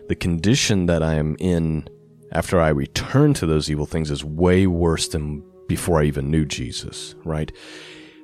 the 0.08 0.16
condition 0.16 0.86
that 0.86 1.02
I 1.02 1.14
am 1.14 1.36
in 1.38 1.88
after 2.32 2.60
I 2.60 2.68
return 2.68 3.34
to 3.34 3.46
those 3.46 3.70
evil 3.70 3.86
things 3.86 4.10
is 4.10 4.24
way 4.24 4.66
worse 4.66 5.08
than 5.08 5.42
before 5.68 6.00
I 6.00 6.04
even 6.04 6.30
knew 6.30 6.44
Jesus, 6.44 7.14
right? 7.24 7.52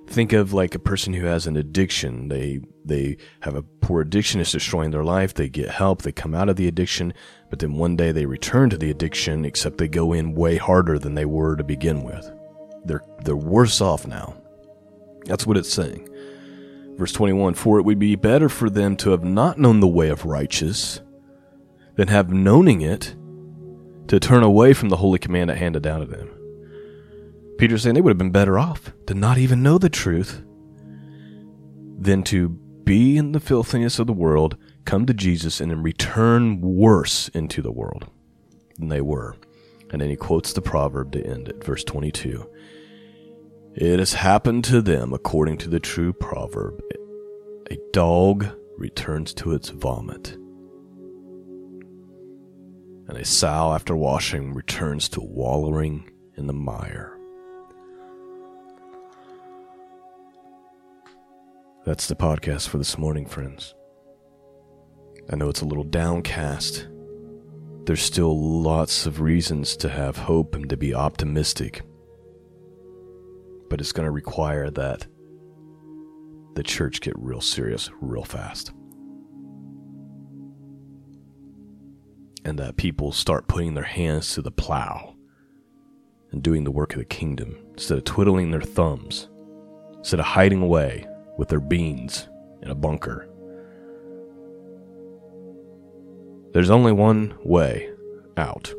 think 0.06 0.32
of 0.32 0.52
like 0.52 0.74
a 0.74 0.78
person 0.78 1.12
who 1.12 1.26
has 1.26 1.46
an 1.46 1.56
addiction. 1.56 2.28
They 2.28 2.60
they 2.84 3.16
have 3.40 3.54
a 3.54 3.62
poor 3.62 4.02
addiction, 4.02 4.40
it's 4.40 4.52
destroying 4.52 4.90
their 4.90 5.04
life. 5.04 5.34
They 5.34 5.48
get 5.48 5.70
help, 5.70 6.02
they 6.02 6.12
come 6.12 6.34
out 6.34 6.48
of 6.48 6.56
the 6.56 6.68
addiction, 6.68 7.14
but 7.50 7.58
then 7.58 7.74
one 7.74 7.96
day 7.96 8.12
they 8.12 8.26
return 8.26 8.70
to 8.70 8.76
the 8.76 8.90
addiction, 8.90 9.44
except 9.44 9.78
they 9.78 9.88
go 9.88 10.12
in 10.12 10.34
way 10.34 10.56
harder 10.56 10.98
than 10.98 11.14
they 11.14 11.24
were 11.24 11.56
to 11.56 11.64
begin 11.64 12.02
with. 12.02 12.30
They're 12.84 13.04
they're 13.24 13.36
worse 13.36 13.80
off 13.80 14.06
now. 14.06 14.36
That's 15.24 15.46
what 15.46 15.56
it's 15.56 15.72
saying. 15.72 16.08
Verse 16.96 17.12
21 17.12 17.54
For 17.54 17.78
it 17.78 17.84
would 17.84 17.98
be 17.98 18.16
better 18.16 18.48
for 18.48 18.68
them 18.68 18.96
to 18.98 19.10
have 19.10 19.24
not 19.24 19.58
known 19.58 19.80
the 19.80 19.88
way 19.88 20.08
of 20.10 20.24
righteous 20.24 21.00
than 21.96 22.08
have 22.08 22.32
knowing 22.32 22.82
it 22.82 23.14
to 24.08 24.20
turn 24.20 24.42
away 24.42 24.74
from 24.74 24.90
the 24.90 24.96
holy 24.96 25.18
command 25.18 25.50
handed 25.50 25.82
down 25.82 26.00
to 26.00 26.06
them. 26.06 26.33
Peter's 27.58 27.82
saying 27.82 27.94
they 27.94 28.00
would 28.00 28.10
have 28.10 28.18
been 28.18 28.30
better 28.30 28.58
off 28.58 28.92
to 29.06 29.14
not 29.14 29.38
even 29.38 29.62
know 29.62 29.78
the 29.78 29.88
truth 29.88 30.42
than 31.98 32.22
to 32.24 32.48
be 32.84 33.16
in 33.16 33.32
the 33.32 33.40
filthiness 33.40 33.98
of 33.98 34.06
the 34.06 34.12
world, 34.12 34.56
come 34.84 35.06
to 35.06 35.14
Jesus, 35.14 35.60
and 35.60 35.70
then 35.70 35.82
return 35.82 36.60
worse 36.60 37.28
into 37.28 37.62
the 37.62 37.72
world 37.72 38.10
than 38.76 38.88
they 38.88 39.00
were. 39.00 39.36
And 39.90 40.00
then 40.00 40.10
he 40.10 40.16
quotes 40.16 40.52
the 40.52 40.60
proverb 40.60 41.12
to 41.12 41.24
end 41.24 41.48
it, 41.48 41.64
verse 41.64 41.84
22. 41.84 42.48
It 43.74 43.98
has 43.98 44.14
happened 44.14 44.64
to 44.64 44.82
them 44.82 45.12
according 45.12 45.58
to 45.58 45.68
the 45.68 45.80
true 45.80 46.12
proverb 46.12 46.80
a 47.70 47.78
dog 47.92 48.46
returns 48.76 49.32
to 49.32 49.52
its 49.52 49.70
vomit, 49.70 50.32
and 53.08 53.16
a 53.16 53.24
sow 53.24 53.72
after 53.72 53.96
washing 53.96 54.52
returns 54.52 55.08
to 55.08 55.20
wallowing 55.20 56.10
in 56.36 56.46
the 56.46 56.52
mire. 56.52 57.13
That's 61.84 62.06
the 62.06 62.16
podcast 62.16 62.68
for 62.68 62.78
this 62.78 62.96
morning, 62.96 63.26
friends. 63.26 63.74
I 65.30 65.36
know 65.36 65.50
it's 65.50 65.60
a 65.60 65.66
little 65.66 65.84
downcast. 65.84 66.88
There's 67.84 68.00
still 68.00 68.62
lots 68.62 69.04
of 69.04 69.20
reasons 69.20 69.76
to 69.76 69.90
have 69.90 70.16
hope 70.16 70.54
and 70.54 70.66
to 70.70 70.78
be 70.78 70.94
optimistic. 70.94 71.82
But 73.68 73.82
it's 73.82 73.92
going 73.92 74.06
to 74.06 74.10
require 74.10 74.70
that 74.70 75.06
the 76.54 76.62
church 76.62 77.02
get 77.02 77.18
real 77.18 77.42
serious 77.42 77.90
real 78.00 78.24
fast. 78.24 78.72
And 82.46 82.58
that 82.58 82.78
people 82.78 83.12
start 83.12 83.46
putting 83.46 83.74
their 83.74 83.84
hands 83.84 84.32
to 84.34 84.40
the 84.40 84.50
plow 84.50 85.16
and 86.32 86.42
doing 86.42 86.64
the 86.64 86.70
work 86.70 86.94
of 86.94 86.98
the 87.00 87.04
kingdom 87.04 87.58
instead 87.72 87.98
of 87.98 88.04
twiddling 88.04 88.52
their 88.52 88.62
thumbs, 88.62 89.28
instead 89.98 90.20
of 90.20 90.24
hiding 90.24 90.62
away 90.62 91.06
with 91.36 91.48
their 91.48 91.60
beans 91.60 92.28
in 92.62 92.70
a 92.70 92.74
bunker. 92.74 93.28
There's 96.52 96.70
only 96.70 96.92
one 96.92 97.36
way 97.44 97.90
out, 98.36 98.72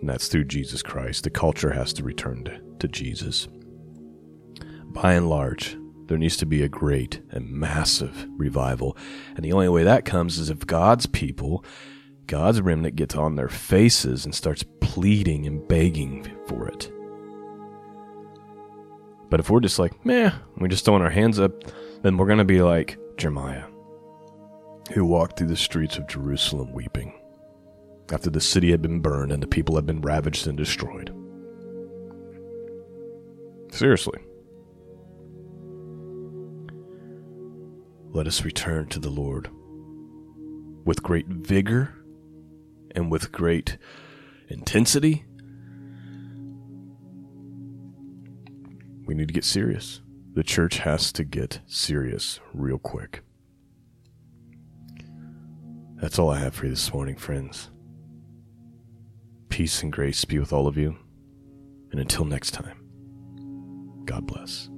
and 0.00 0.08
that's 0.08 0.28
through 0.28 0.44
Jesus 0.44 0.82
Christ. 0.82 1.24
The 1.24 1.30
culture 1.30 1.72
has 1.72 1.92
to 1.94 2.02
return 2.02 2.44
to, 2.44 2.60
to 2.80 2.88
Jesus. 2.88 3.46
By 4.86 5.12
and 5.12 5.28
large, 5.28 5.76
there 6.08 6.18
needs 6.18 6.36
to 6.38 6.46
be 6.46 6.64
a 6.64 6.68
great 6.68 7.22
and 7.30 7.48
massive 7.48 8.26
revival. 8.36 8.96
And 9.36 9.44
the 9.44 9.52
only 9.52 9.68
way 9.68 9.84
that 9.84 10.04
comes 10.04 10.38
is 10.38 10.50
if 10.50 10.66
God's 10.66 11.06
people, 11.06 11.64
God's 12.26 12.60
remnant, 12.60 12.96
gets 12.96 13.14
on 13.14 13.36
their 13.36 13.48
faces 13.48 14.24
and 14.24 14.34
starts 14.34 14.64
pleading 14.80 15.46
and 15.46 15.66
begging 15.68 16.28
for 16.48 16.66
it. 16.66 16.90
But 19.30 19.38
if 19.38 19.48
we're 19.48 19.60
just 19.60 19.78
like, 19.78 20.04
meh, 20.04 20.32
we're 20.56 20.66
just 20.66 20.84
throwing 20.84 21.02
our 21.02 21.10
hands 21.10 21.38
up, 21.38 21.52
then 22.02 22.16
we're 22.16 22.26
going 22.26 22.38
to 22.38 22.44
be 22.44 22.62
like 22.62 22.98
Jeremiah, 23.16 23.64
who 24.92 25.04
walked 25.04 25.38
through 25.38 25.48
the 25.48 25.56
streets 25.56 25.98
of 25.98 26.08
Jerusalem 26.08 26.72
weeping 26.72 27.12
after 28.10 28.30
the 28.30 28.40
city 28.40 28.70
had 28.70 28.82
been 28.82 29.00
burned 29.00 29.32
and 29.32 29.42
the 29.42 29.46
people 29.46 29.76
had 29.76 29.86
been 29.86 30.00
ravaged 30.00 30.46
and 30.46 30.56
destroyed. 30.56 31.14
Seriously. 33.70 34.18
Let 38.12 38.26
us 38.26 38.44
return 38.44 38.88
to 38.88 38.98
the 38.98 39.10
Lord 39.10 39.48
with 40.84 41.02
great 41.02 41.28
vigor 41.28 41.94
and 42.96 43.10
with 43.10 43.30
great 43.30 43.78
intensity. 44.48 45.24
We 49.06 49.14
need 49.14 49.28
to 49.28 49.34
get 49.34 49.44
serious 49.44 50.00
the 50.32 50.42
church 50.42 50.78
has 50.78 51.12
to 51.12 51.24
get 51.24 51.60
serious 51.66 52.40
real 52.52 52.78
quick. 52.78 53.22
That's 55.96 56.18
all 56.18 56.30
I 56.30 56.38
have 56.38 56.54
for 56.54 56.64
you 56.64 56.70
this 56.70 56.92
morning, 56.94 57.16
friends. 57.16 57.70
Peace 59.48 59.82
and 59.82 59.92
grace 59.92 60.24
be 60.24 60.38
with 60.38 60.52
all 60.52 60.66
of 60.66 60.78
you. 60.78 60.96
And 61.90 62.00
until 62.00 62.24
next 62.24 62.52
time, 62.52 62.78
God 64.06 64.26
bless. 64.26 64.70